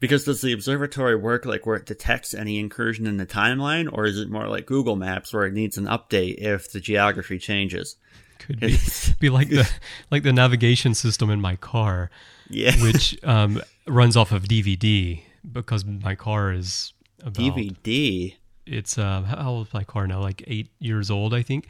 [0.00, 4.04] Because does the observatory work like where it detects any incursion in the timeline, or
[4.04, 7.96] is it more like Google Maps where it needs an update if the geography changes?
[8.38, 8.78] Could be
[9.20, 9.70] be like the
[10.10, 12.10] like the navigation system in my car,
[12.50, 12.74] Yeah.
[12.82, 16.92] which um, runs off of DVD because my car is
[17.22, 18.34] about DVD.
[18.66, 21.68] it's uh how how old is my car now like eight years old i think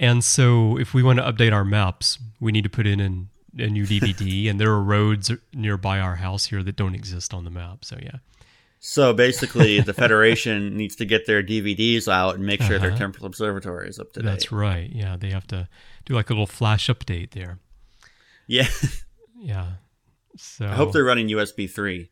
[0.00, 3.28] and so if we want to update our maps we need to put in an,
[3.58, 7.44] a new dvd and there are roads nearby our house here that don't exist on
[7.44, 8.18] the map so yeah
[8.82, 12.98] So basically, the Federation needs to get their DVDs out and make sure their Uh-huh.
[13.04, 14.26] temporal observatory is up to date.
[14.26, 15.68] that's right yeah they have to
[16.06, 17.58] do like a little flash update there
[18.46, 18.68] Yeah.
[19.38, 19.66] yeah
[20.38, 22.08] so I hope they're running USB 3.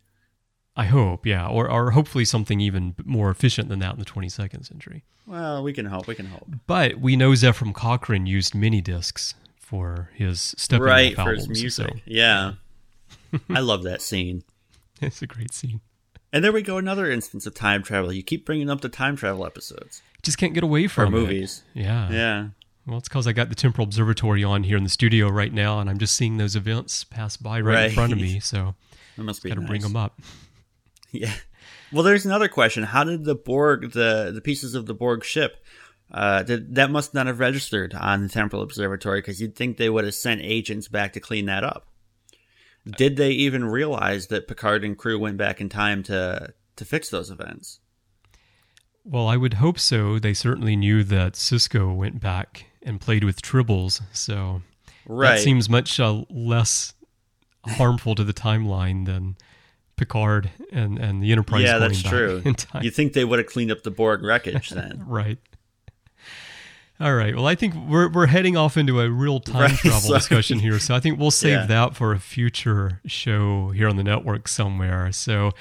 [0.78, 4.64] I hope, yeah, or or hopefully something even more efficient than that in the 22nd
[4.64, 5.04] century.
[5.26, 6.06] Well, we can hope.
[6.06, 6.46] We can hope.
[6.66, 11.60] But we know Zefram Cochrane used mini discs for his Steppenwolf right for albums, his
[11.60, 11.88] music.
[11.88, 12.52] so Yeah,
[13.50, 14.44] I love that scene.
[15.02, 15.80] it's a great scene.
[16.32, 18.12] And there we go, another instance of time travel.
[18.12, 21.18] You keep bringing up the time travel episodes Just can't get away or from it.
[21.18, 21.62] movies.
[21.74, 22.10] Yeah.
[22.10, 22.48] Yeah,
[22.86, 25.80] Well, it's because I got the Temporal Observatory on here in the studio right now,
[25.80, 28.40] and I'm just seeing those events pass by right, in front of me.
[28.42, 28.74] So
[29.16, 29.68] that must be got to nice.
[29.68, 30.20] bring them up.
[31.12, 31.32] Yeah.
[31.90, 32.82] Well, there's another question.
[32.82, 35.64] How did the Borg, the the pieces of the Borg ship,
[36.12, 39.88] uh, did, that must not have registered on the Temporal Observatory because you'd think they
[39.88, 41.88] would have sent agents back to clean that up.
[42.84, 47.08] Did they even realize that Picard and crew went back in time to to fix
[47.08, 47.80] those events?
[49.04, 50.18] Well, I would hope so.
[50.18, 54.60] They certainly knew that Sisko went back and played with tribbles, so
[55.06, 55.36] Right.
[55.36, 56.92] that seems much uh, less
[57.64, 59.36] harmful to the timeline than
[59.98, 61.62] Picard and, and the Enterprise.
[61.62, 62.42] yeah, that's true.
[62.80, 65.04] You think they would have cleaned up the Borg wreckage then?
[65.08, 65.38] Right.
[67.00, 67.34] All right.
[67.36, 70.18] Well, I think we're we're heading off into a real time Right, travel sorry.
[70.18, 71.66] discussion here, so I think we'll save Yeah.
[71.66, 75.12] that for a future show here on the network somewhere.
[75.12, 75.52] So,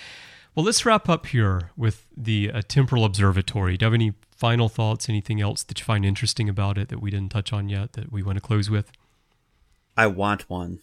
[0.55, 3.77] well, let's wrap up here with the uh, temporal observatory.
[3.77, 5.09] Do you have any final thoughts?
[5.09, 8.11] Anything else that you find interesting about it that we didn't touch on yet that
[8.11, 8.91] we want to close with?
[9.95, 10.79] I want one.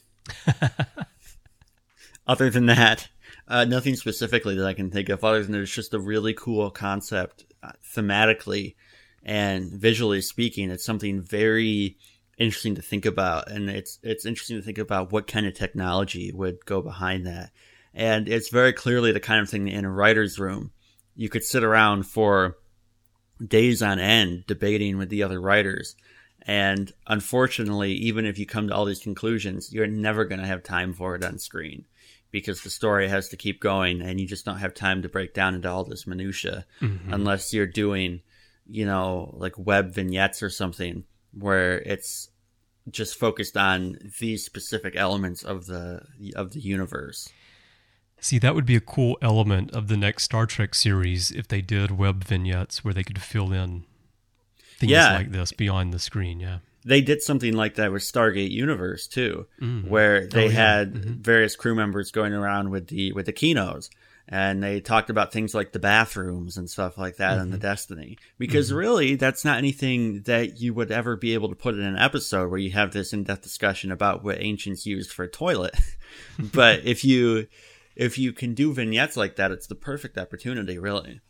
[2.28, 3.08] Other than that,
[3.48, 5.22] uh, nothing specifically that I can think of.
[5.22, 8.74] Other than it's just a really cool concept, uh, thematically
[9.22, 10.70] and visually speaking.
[10.70, 11.96] It's something very
[12.38, 16.32] interesting to think about, and it's it's interesting to think about what kind of technology
[16.32, 17.50] would go behind that.
[17.94, 20.72] And it's very clearly the kind of thing in a writer's room
[21.14, 22.56] you could sit around for
[23.44, 25.94] days on end debating with the other writers.
[26.42, 30.62] And unfortunately, even if you come to all these conclusions, you're never going to have
[30.62, 31.86] time for it on screen
[32.34, 35.32] because the story has to keep going and you just don't have time to break
[35.32, 37.12] down into all this minutia mm-hmm.
[37.14, 38.22] unless you're doing,
[38.66, 42.30] you know, like web vignettes or something where it's
[42.90, 46.02] just focused on these specific elements of the
[46.34, 47.28] of the universe.
[48.18, 51.60] See, that would be a cool element of the next Star Trek series if they
[51.60, 53.84] did web vignettes where they could fill in
[54.80, 55.14] things Yeah.
[55.14, 56.40] like this beyond the screen.
[56.40, 56.58] Yeah.
[56.84, 59.88] They did something like that with Stargate Universe too, mm-hmm.
[59.88, 60.50] where oh, they Oh, yeah.
[60.50, 61.12] had mm-hmm.
[61.22, 63.88] various crew members going around with the with the kinos,
[64.28, 67.62] and they talked about things like the bathrooms and stuff like that in the mm-hmm.
[67.62, 68.18] Destiny.
[68.38, 71.98] Because really, that's not anything that you would ever be able to put in an
[71.98, 75.74] episode where you have this in depth discussion about what ancients used for a toilet.
[76.38, 77.46] but if you
[77.96, 81.20] if you can do vignettes like that, it's the perfect opportunity, really.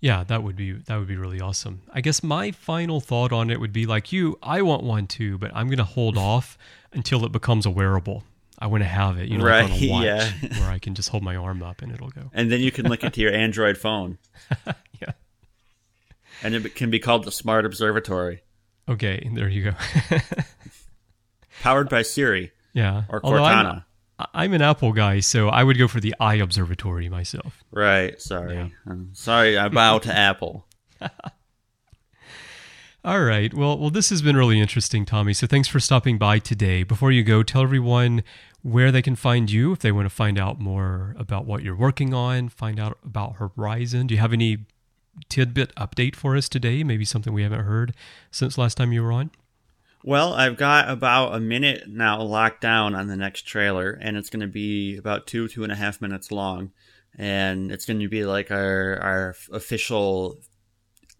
[0.00, 1.82] Yeah, that would be that would be really awesome.
[1.92, 5.38] I guess my final thought on it would be like you, I want one too,
[5.38, 6.56] but I'm going to hold off
[6.92, 8.22] until it becomes a wearable.
[8.60, 10.32] I want to have it, you know, like on Right, a watch yeah.
[10.60, 12.30] where I can just hold my arm up and it'll go.
[12.32, 14.18] And then you can link it to your Android phone,
[15.00, 15.12] Yeah.
[16.42, 18.42] and it can be called the Smart Observatory,
[18.88, 20.18] Okay, there you go.
[21.62, 22.52] powered by Siri.
[22.72, 23.04] yeah.
[23.08, 23.84] Or Cortana.
[24.34, 27.62] I'm an Apple guy, so I would go for the Eye Observatory myself.
[27.70, 28.20] Right.
[28.20, 28.54] Sorry.
[28.56, 28.68] Yeah.
[28.86, 29.56] Um, sorry.
[29.56, 30.66] I bow to Apple.
[33.04, 33.54] All right.
[33.54, 35.32] Well, well, this has been really interesting, Tommy.
[35.32, 36.82] So thanks for stopping by today.
[36.82, 38.24] Before you go, tell everyone
[38.62, 41.76] where they can find you if they want to find out more about what you're
[41.76, 44.08] working on, find out about Horizon.
[44.08, 44.66] Do you have any
[45.28, 46.82] tidbit update for us today?
[46.82, 47.94] Maybe something we haven't heard
[48.32, 49.30] since last time you were on?
[50.04, 54.30] Well, I've got about a minute now locked down on the next trailer, and it's
[54.30, 56.72] going to be about two, two and a half minutes long.
[57.16, 60.38] And it's going to be like our, our official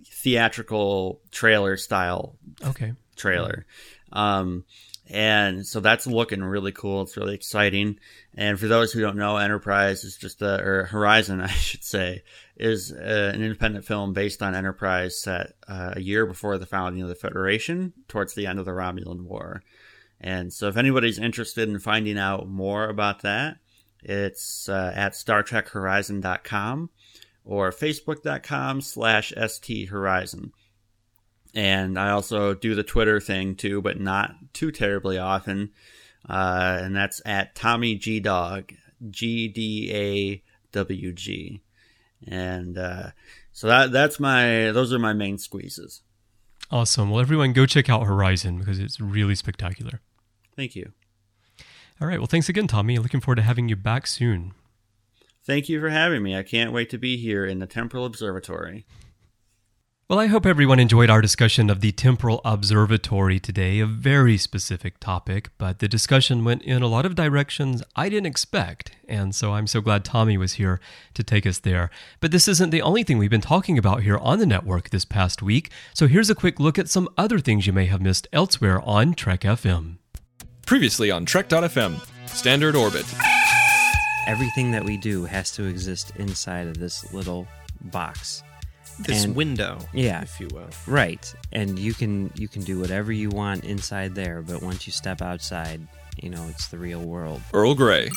[0.06, 2.92] theatrical trailer style Okay.
[3.16, 3.66] trailer.
[4.12, 4.64] Um,
[5.10, 7.02] and so that's looking really cool.
[7.02, 7.98] It's really exciting.
[8.34, 12.22] And for those who don't know, Enterprise is just a, or Horizon, I should say,
[12.56, 17.02] is uh an independent film based on Enterprise set uh, a year before the founding
[17.02, 19.62] of the Federation, towards the end of the Romulan War.
[20.20, 23.58] And so if anybody's interested in finding out more about that,
[24.02, 26.90] it's uh, at StarTrekHorizon.com
[27.44, 30.52] or Facebook.com slash ST Horizon.
[31.58, 35.70] And I also do the Twitter thing too, but not too terribly often.
[36.28, 38.72] Uh, and that's at Tommy G Dog,
[39.10, 41.60] G D A W G.
[42.28, 43.08] And uh,
[43.50, 46.02] so that that's my those are my main squeezes.
[46.70, 47.10] Awesome.
[47.10, 50.00] Well, everyone go check out Horizon because it's really spectacular.
[50.54, 50.92] Thank you.
[52.00, 52.20] All right.
[52.20, 52.98] Well, thanks again, Tommy.
[52.98, 54.54] Looking forward to having you back soon.
[55.44, 56.36] Thank you for having me.
[56.36, 58.86] I can't wait to be here in the Temporal Observatory.
[60.10, 64.98] Well, I hope everyone enjoyed our discussion of the temporal observatory today, a very specific
[65.00, 69.52] topic, but the discussion went in a lot of directions I didn't expect, and so
[69.52, 70.80] I'm so glad Tommy was here
[71.12, 71.90] to take us there.
[72.20, 75.04] But this isn't the only thing we've been talking about here on the network this
[75.04, 78.26] past week, so here's a quick look at some other things you may have missed
[78.32, 79.98] elsewhere on Trek FM.
[80.64, 83.04] Previously on Trek.fm, Standard Orbit.
[84.26, 87.46] Everything that we do has to exist inside of this little
[87.92, 88.42] box.
[89.00, 90.22] This And- window, Yeah.
[90.22, 90.68] if you will.
[90.86, 91.32] Right.
[91.52, 95.22] And you can you can do whatever you want inside there, but once you step
[95.22, 95.86] outside,
[96.20, 97.40] you know, it's the real world.
[97.54, 98.10] Earl Grey.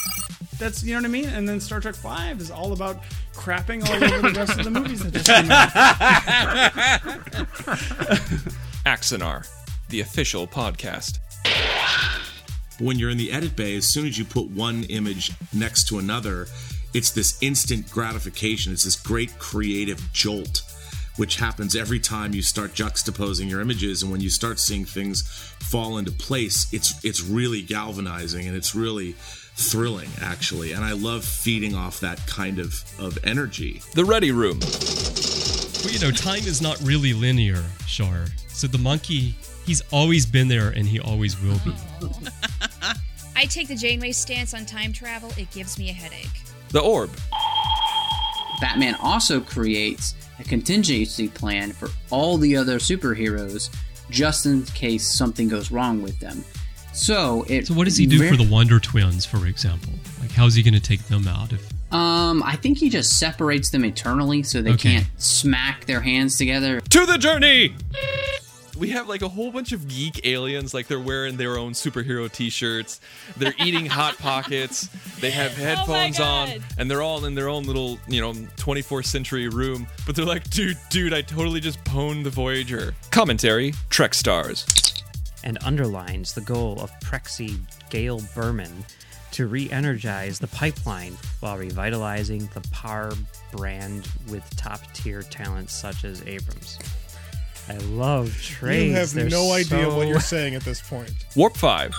[0.57, 1.29] That's you know what I mean.
[1.29, 3.03] And then Star Trek Five is all about
[3.35, 5.69] crapping all over the rest of the movies that just came out.
[8.85, 9.47] Axanar,
[9.89, 11.19] the official podcast.
[12.79, 15.99] when you're in the edit bay, as soon as you put one image next to
[15.99, 16.47] another,
[16.93, 18.73] it's this instant gratification.
[18.73, 20.63] It's this great creative jolt,
[21.17, 24.03] which happens every time you start juxtaposing your images.
[24.03, 25.21] And when you start seeing things
[25.59, 29.15] fall into place, it's it's really galvanizing and it's really
[29.55, 30.71] thrilling, actually.
[30.71, 33.81] And I love feeding off that kind of of energy.
[33.93, 34.59] The Ready Room.
[35.83, 38.25] Well, you know, time is not really linear, Shar.
[38.47, 39.35] So the monkey,
[39.65, 41.73] he's always been there and he always will be.
[43.35, 45.31] I take the Janeway stance on time travel.
[45.37, 46.29] It gives me a headache.
[46.69, 47.09] The Orb.
[48.61, 53.69] Batman also creates a contingency plan for all the other superheroes
[54.09, 56.43] just in case something goes wrong with them.
[56.93, 59.93] So it So what does he do ver- for the Wonder Twins, for example?
[60.19, 61.53] Like, how's he going to take them out?
[61.53, 64.93] If Um, I think he just separates them eternally so they Okay.
[64.95, 66.81] can't smack their hands together.
[66.81, 67.75] To the journey!
[68.81, 72.31] We have like a whole bunch of geek aliens, like they're wearing their own superhero
[72.31, 72.99] t shirts.
[73.37, 74.87] They're eating Hot Pockets.
[75.19, 79.05] They have oh headphones on, and they're all in their own little, you know, 24th
[79.05, 79.85] century room.
[80.07, 82.95] But they're like, dude, dude, I totally just pwned the Voyager.
[83.11, 84.65] Commentary Trek Stars.
[85.43, 87.59] And underlines the goal of Prexy
[87.91, 88.83] Gail Berman
[89.33, 93.13] to re-energize the pipeline while revitalizing the PAR
[93.51, 96.79] brand with top-tier talents such as Abrams.
[97.69, 98.85] I love trades.
[98.85, 101.11] You have They're no idea so- what you're saying at this point.
[101.35, 101.93] Warp 5.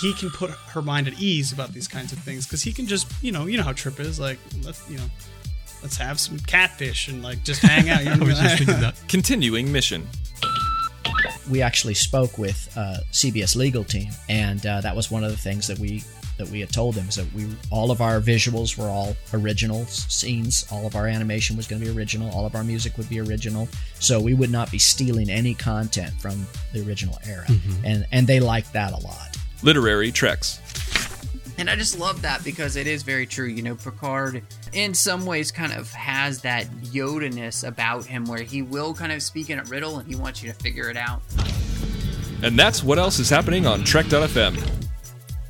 [0.00, 2.86] He can put her mind at ease about these kinds of things because he can
[2.86, 4.20] just, you know, you know how Trip is.
[4.20, 5.04] Like, let's, you know,
[5.82, 8.00] let's have some catfish and like just hang out.
[8.04, 8.94] You know, I was just thinking that.
[9.08, 10.06] Continuing mission.
[11.50, 15.36] we actually spoke with uh, CBS legal team, and uh, that was one of the
[15.38, 16.04] things that we
[16.38, 19.84] that we had told them is that we all of our visuals were all original
[19.86, 23.08] scenes, all of our animation was going to be original, all of our music would
[23.08, 23.68] be original,
[23.98, 27.84] so we would not be stealing any content from the original era, mm-hmm.
[27.84, 29.36] and and they liked that a lot.
[29.62, 30.60] Literary Treks.
[31.58, 33.46] And I just love that because it is very true.
[33.46, 38.62] You know, Picard in some ways kind of has that Yoda-ness about him where he
[38.62, 41.20] will kind of speak in a riddle and he wants you to figure it out.
[42.44, 44.77] And that's what else is happening on Trek.fm.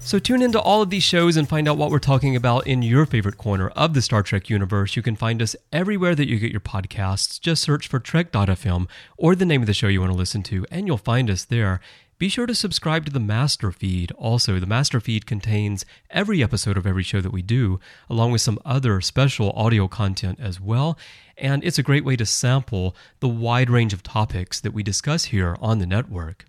[0.09, 2.81] So tune into all of these shows and find out what we're talking about in
[2.81, 4.97] your favorite corner of the Star Trek universe.
[4.97, 7.39] You can find us everywhere that you get your podcasts.
[7.39, 8.89] Just search for Trek.fm
[9.19, 11.45] or the name of the show you want to listen to, and you'll find us
[11.45, 11.83] there.
[12.17, 14.11] Be sure to subscribe to the master feed.
[14.13, 17.79] Also, the master feed contains every episode of every show that we do,
[18.09, 20.97] along with some other special audio content as well.
[21.37, 25.27] And it's a great way to sample the wide range of topics that we discuss
[25.27, 26.47] here on the network.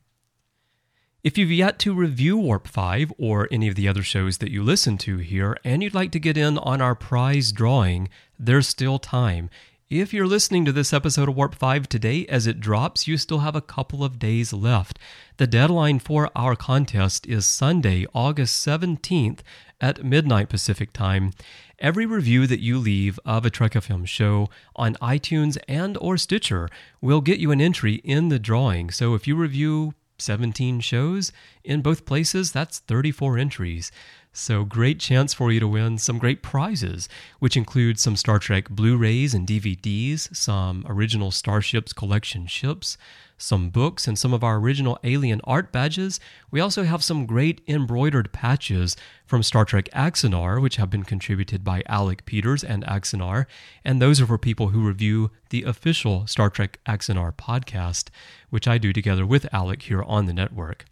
[1.22, 4.64] If you've yet to review Warp 5 or any of the other shows that you
[4.64, 8.08] listen to here and you'd like to get in on our prize drawing,
[8.40, 9.50] there's still time.
[9.90, 13.40] If you're listening to this episode of Warp 5 today as it drops, you still
[13.40, 14.98] have a couple of days left.
[15.36, 19.40] The deadline for our contest is Sunday, August 17th
[19.82, 21.34] at midnight Pacific time.
[21.80, 26.70] Every review that you leave of a Trek FM show on iTunes and or Stitcher
[27.02, 28.90] will get you an entry in the drawing.
[28.90, 31.32] So if you review 17 shows
[31.64, 33.92] in both places, that's 34 entries.
[34.32, 37.10] So, great chance for you to win some great prizes,
[37.40, 42.98] which include some Star Trek Blu rays and DVDs, some original Starships collection ships,
[43.40, 46.20] some books, and some of our original Alien art badges.
[46.52, 51.64] We also have some great embroidered patches from Star Trek Axanar, which have been contributed
[51.64, 53.46] by Alec Peters and Axanar,
[53.84, 58.10] and those are for people who review the official Star Trek Axanar podcast,
[58.52, 60.86] which I do together with Alec here on the network.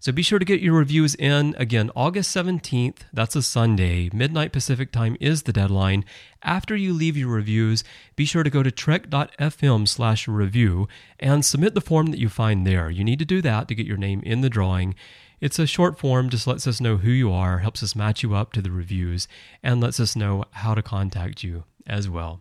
[0.00, 1.56] So be sure to get your reviews in.
[1.58, 6.04] Again, August 17th, that's a Sunday, midnight Pacific time is the deadline.
[6.40, 7.82] After you leave your reviews,
[8.14, 10.86] be sure to go to trek.fm slash review
[11.18, 12.88] and submit the form that you find there.
[12.88, 14.94] You need to do that to get your name in the drawing.
[15.40, 18.36] It's a short form, just lets us know who you are, helps us match you
[18.36, 19.26] up to the reviews,
[19.64, 22.40] and lets us know how to contact you as well.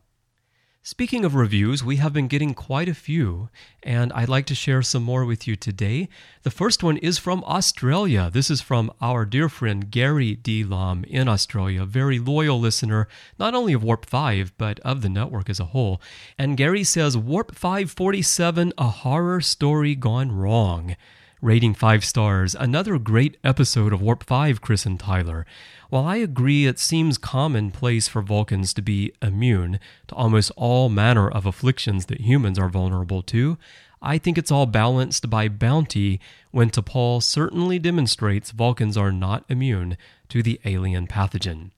[0.89, 3.49] Speaking of reviews, we have been getting quite a few,
[3.83, 6.07] and I'd like to share some more with you today.
[6.43, 8.29] The first one is from Australia.
[8.31, 10.63] This is from our dear friend Gary D.
[10.63, 15.09] Lom in Australia, a very loyal listener, not only of Warp 5, but of the
[15.09, 16.01] network as a whole.
[16.37, 20.95] And Gary says Warp 547, a horror story gone wrong.
[21.39, 22.55] Rating 5 stars.
[22.55, 25.45] Another great episode of Warp 5, Chris and Tyler.
[25.91, 31.29] While I agree it seems commonplace for Vulcans to be immune to almost all manner
[31.29, 33.59] of afflictions that humans are vulnerable to,
[34.01, 36.19] I think it's all balanced by bounty
[36.49, 39.95] when T'Pol certainly demonstrates Vulcans are not immune
[40.29, 41.69] to the alien pathogen.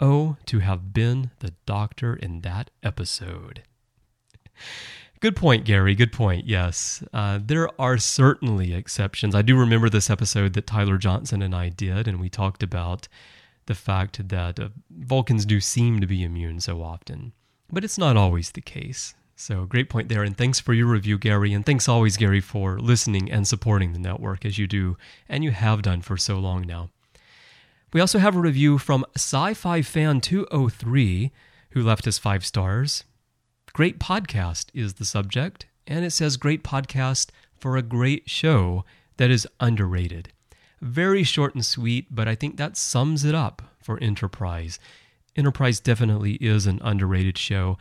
[0.00, 3.62] Oh, to have been the doctor in that episode.
[5.20, 5.94] Good point, Gary.
[5.94, 6.46] Good point.
[6.46, 7.02] Yes.
[7.12, 9.34] Uh, there are certainly exceptions.
[9.34, 13.08] I do remember this episode that Tyler Johnson and I did, and we talked about
[13.64, 17.32] the fact that uh, Vulcans do seem to be immune so often,
[17.72, 19.14] but it's not always the case.
[19.38, 20.22] So, great point there.
[20.22, 21.52] And thanks for your review, Gary.
[21.52, 24.96] And thanks always, Gary, for listening and supporting the network as you do
[25.28, 26.88] and you have done for so long now.
[27.92, 31.32] We also have a review from Sci Fi Fan 203,
[31.70, 33.04] who left us five stars.
[33.76, 38.86] Great podcast is the subject, and it says great podcast for a great show
[39.18, 40.32] that is underrated.
[40.80, 44.78] Very short and sweet, but I think that sums it up for Enterprise.
[45.36, 47.76] Enterprise definitely is an underrated show,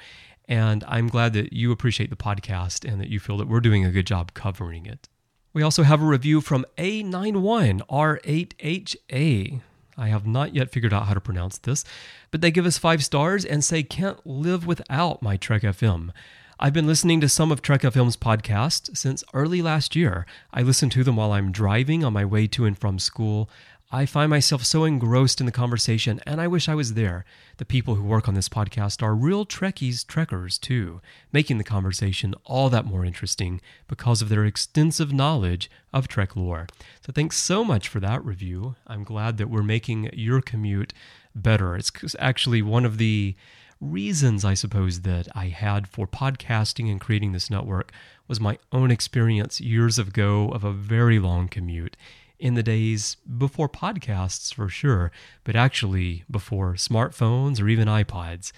[0.49, 3.85] and I'm glad that you appreciate the podcast and that you feel that we're doing
[3.85, 5.07] a good job covering it.
[5.53, 9.61] We also have a review from A91R8HA.
[9.97, 11.83] I have not yet figured out how to pronounce this,
[12.31, 16.11] but they give us five stars and say, Can't live without my Trek FM.
[16.57, 20.25] I've been listening to some of Trek FM's podcasts since early last year.
[20.53, 23.49] I listen to them while I'm driving on my way to and from school.
[23.91, 27.23] I find myself so engrossed in the conversation, and I wish I was there.
[27.57, 32.33] The people who work on this podcast are real Trekkies trekkers, too, making the conversation
[32.45, 36.65] all that more interesting because of their extensive knowledge of Trek lore.
[37.05, 38.75] So, thanks so much for that review.
[38.87, 40.91] I'm glad that we're making your commute
[41.35, 41.75] better.
[41.75, 43.35] It's actually one of the
[43.79, 47.91] reasons I suppose that I had for podcasting and creating this network
[48.27, 51.95] was my own experience years ago of a very long commute
[52.39, 55.11] in the days before podcasts for sure,
[55.43, 58.51] but actually before smartphones or even iPods.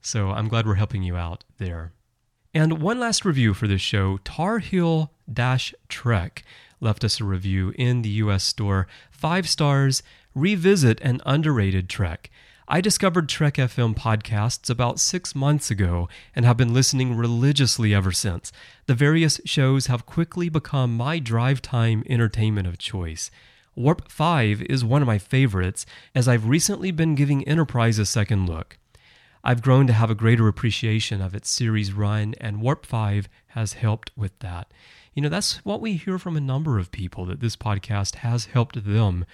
[0.00, 1.92] So I'm glad we're helping you out there.
[2.54, 5.12] And one last review for this show Tar Heel
[5.88, 6.44] Trek
[6.80, 8.86] left us a review in the US store.
[9.10, 10.02] Five stars,
[10.34, 12.30] revisit an underrated Trek.
[12.68, 18.12] I discovered Trek FM podcasts about six months ago and have been listening religiously ever
[18.12, 18.52] since.
[18.86, 23.32] The various shows have quickly become my drive time entertainment of choice.
[23.74, 25.84] Warp 5 is one of my favorites,
[26.14, 28.78] as I've recently been giving Enterprise a second look.
[29.42, 33.72] I've grown to have a greater appreciation of its series run, and Warp 5 has
[33.72, 34.70] helped with that.
[35.14, 38.44] You know, that's what we hear from a number of people that this podcast has
[38.46, 39.24] helped them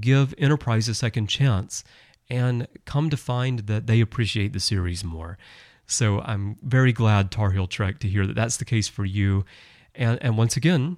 [0.00, 1.84] give Enterprise a second chance
[2.32, 5.36] and come to find that they appreciate the series more.
[5.86, 9.44] So I'm very glad Tar Heel Trek to hear that that's the case for you.
[9.94, 10.96] And, and once again,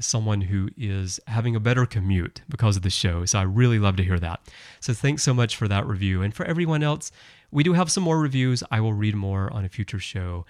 [0.00, 3.24] someone who is having a better commute because of the show.
[3.24, 4.40] So I really love to hear that.
[4.80, 6.20] So thanks so much for that review.
[6.20, 7.12] And for everyone else,
[7.52, 8.64] we do have some more reviews.
[8.72, 10.46] I will read more on a future show.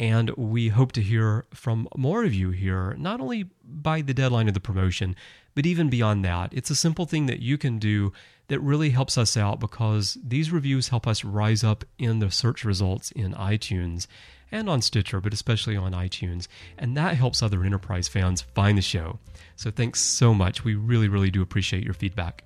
[0.00, 4.46] And we hope to hear from more of you here, not only by the deadline
[4.46, 5.16] of the promotion,
[5.54, 6.52] but even beyond that.
[6.52, 8.12] It's a simple thing that you can do
[8.46, 12.64] that really helps us out because these reviews help us rise up in the search
[12.64, 14.06] results in iTunes
[14.50, 16.48] and on Stitcher, but especially on iTunes.
[16.78, 19.18] And that helps other enterprise fans find the show.
[19.56, 20.64] So thanks so much.
[20.64, 22.44] We really, really do appreciate your feedback.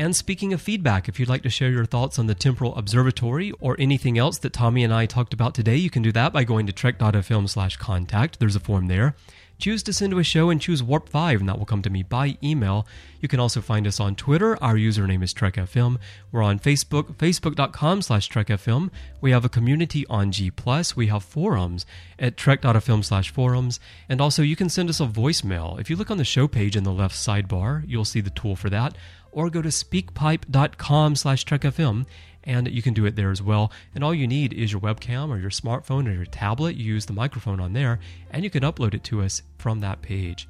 [0.00, 3.52] And speaking of feedback, if you'd like to share your thoughts on the Temporal Observatory
[3.60, 6.42] or anything else that Tommy and I talked about today, you can do that by
[6.42, 8.40] going to trek.fm slash contact.
[8.40, 9.14] There's a form there
[9.60, 11.90] choose to send to a show and choose Warp 5, and that will come to
[11.90, 12.86] me by email.
[13.20, 14.60] You can also find us on Twitter.
[14.62, 15.98] Our username is TrekFM.
[16.32, 18.90] We're on Facebook, facebook.com slash TrekFM.
[19.20, 20.50] We have a community on G+.
[20.96, 21.86] We have forums
[22.18, 23.78] at trek.fm slash forums.
[24.08, 25.78] And also, you can send us a voicemail.
[25.78, 28.56] If you look on the show page in the left sidebar, you'll see the tool
[28.56, 28.96] for that.
[29.32, 32.06] Or go to speakpipe.com slash TrekFM
[32.44, 33.70] and you can do it there as well.
[33.94, 36.76] And all you need is your webcam or your smartphone or your tablet.
[36.76, 38.00] You use the microphone on there,
[38.30, 40.48] and you can upload it to us from that page.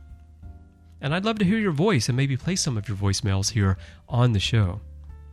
[1.00, 3.78] And I'd love to hear your voice and maybe play some of your voicemails here
[4.08, 4.80] on the show.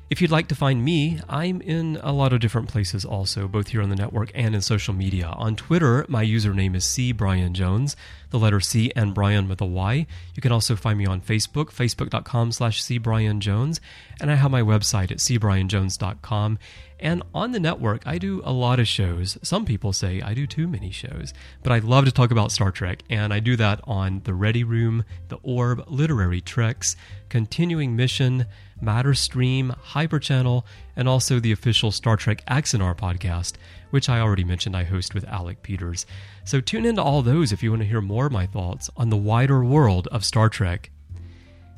[0.09, 3.67] If you'd like to find me, I'm in a lot of different places also, both
[3.67, 5.27] here on the network and in social media.
[5.27, 7.97] On Twitter, my username is C Brian Jones,
[8.29, 10.07] the letter C and Brian with a Y.
[10.33, 13.81] You can also find me on Facebook, facebook.com slash C Brian Jones,
[14.21, 16.57] and I have my website at cbrianjones.com.
[16.99, 19.37] And on the network, I do a lot of shows.
[19.43, 22.71] Some people say I do too many shows, but I love to talk about Star
[22.71, 26.95] Trek, and I do that on The Ready Room, The Orb, Literary Treks,
[27.29, 28.45] Continuing Mission,
[28.81, 33.53] Matter Stream, Hyper Channel, and also the official Star Trek Axanar podcast,
[33.91, 36.07] which I already mentioned I host with Alec Peters.
[36.45, 39.09] So tune into all those if you want to hear more of my thoughts on
[39.09, 40.89] the wider world of Star Trek.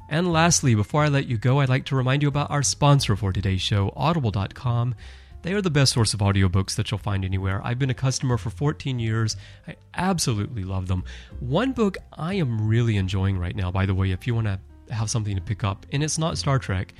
[0.09, 3.15] And lastly, before I let you go, I'd like to remind you about our sponsor
[3.15, 4.95] for today's show, Audible.com.
[5.43, 7.61] They are the best source of audiobooks that you'll find anywhere.
[7.63, 9.37] I've been a customer for 14 years.
[9.67, 11.03] I absolutely love them.
[11.39, 14.59] One book I am really enjoying right now, by the way, if you want to
[14.93, 16.93] have something to pick up, and it's not Star Trek,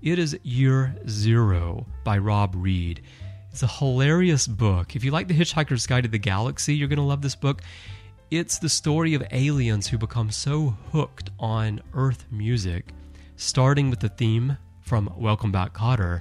[0.00, 3.02] it is Year Zero by Rob Reid.
[3.52, 4.96] It's a hilarious book.
[4.96, 7.62] If you like The Hitchhiker's Guide to the Galaxy, you're going to love this book.
[8.36, 12.88] It's the story of aliens who become so hooked on Earth music,
[13.36, 16.20] starting with the theme from Welcome Back Kotter,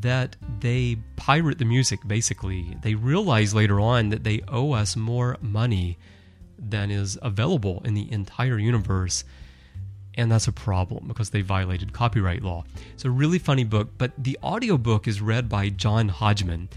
[0.00, 2.76] that they pirate the music basically.
[2.82, 5.96] They realize later on that they owe us more money
[6.58, 9.22] than is available in the entire universe.
[10.16, 12.64] And that's a problem because they violated copyright law.
[12.94, 16.68] It's a really funny book, but the audiobook is read by John Hodgman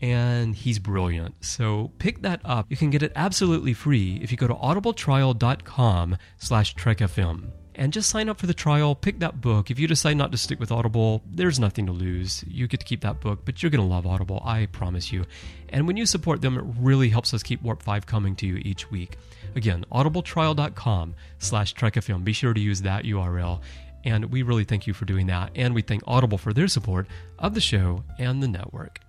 [0.00, 1.44] and he's brilliant.
[1.44, 2.66] So pick that up.
[2.68, 7.50] You can get it absolutely free if you go to audibletrial.com slash trekfm.
[7.76, 9.70] And just sign up for the trial, pick that book.
[9.70, 12.44] If you decide not to stick with Audible, there's nothing to lose.
[12.46, 15.24] You get to keep that book, but you're going to love Audible, I promise you.
[15.70, 18.56] And when you support them, it really helps us keep Warp 5 coming to you
[18.56, 19.16] each week.
[19.54, 22.24] Again, audibletrial.com slash trekfm.
[22.24, 23.60] Be sure to use that URL.
[24.04, 25.50] And we really thank you for doing that.
[25.54, 27.06] And we thank Audible for their support
[27.38, 29.00] of the show and the network.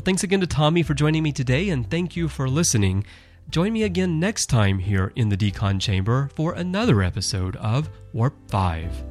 [0.00, 3.04] Well, thanks again to Tommy for joining me today, and thank you for listening.
[3.50, 8.34] Join me again next time here in the Decon Chamber for another episode of Warp
[8.48, 9.09] 5.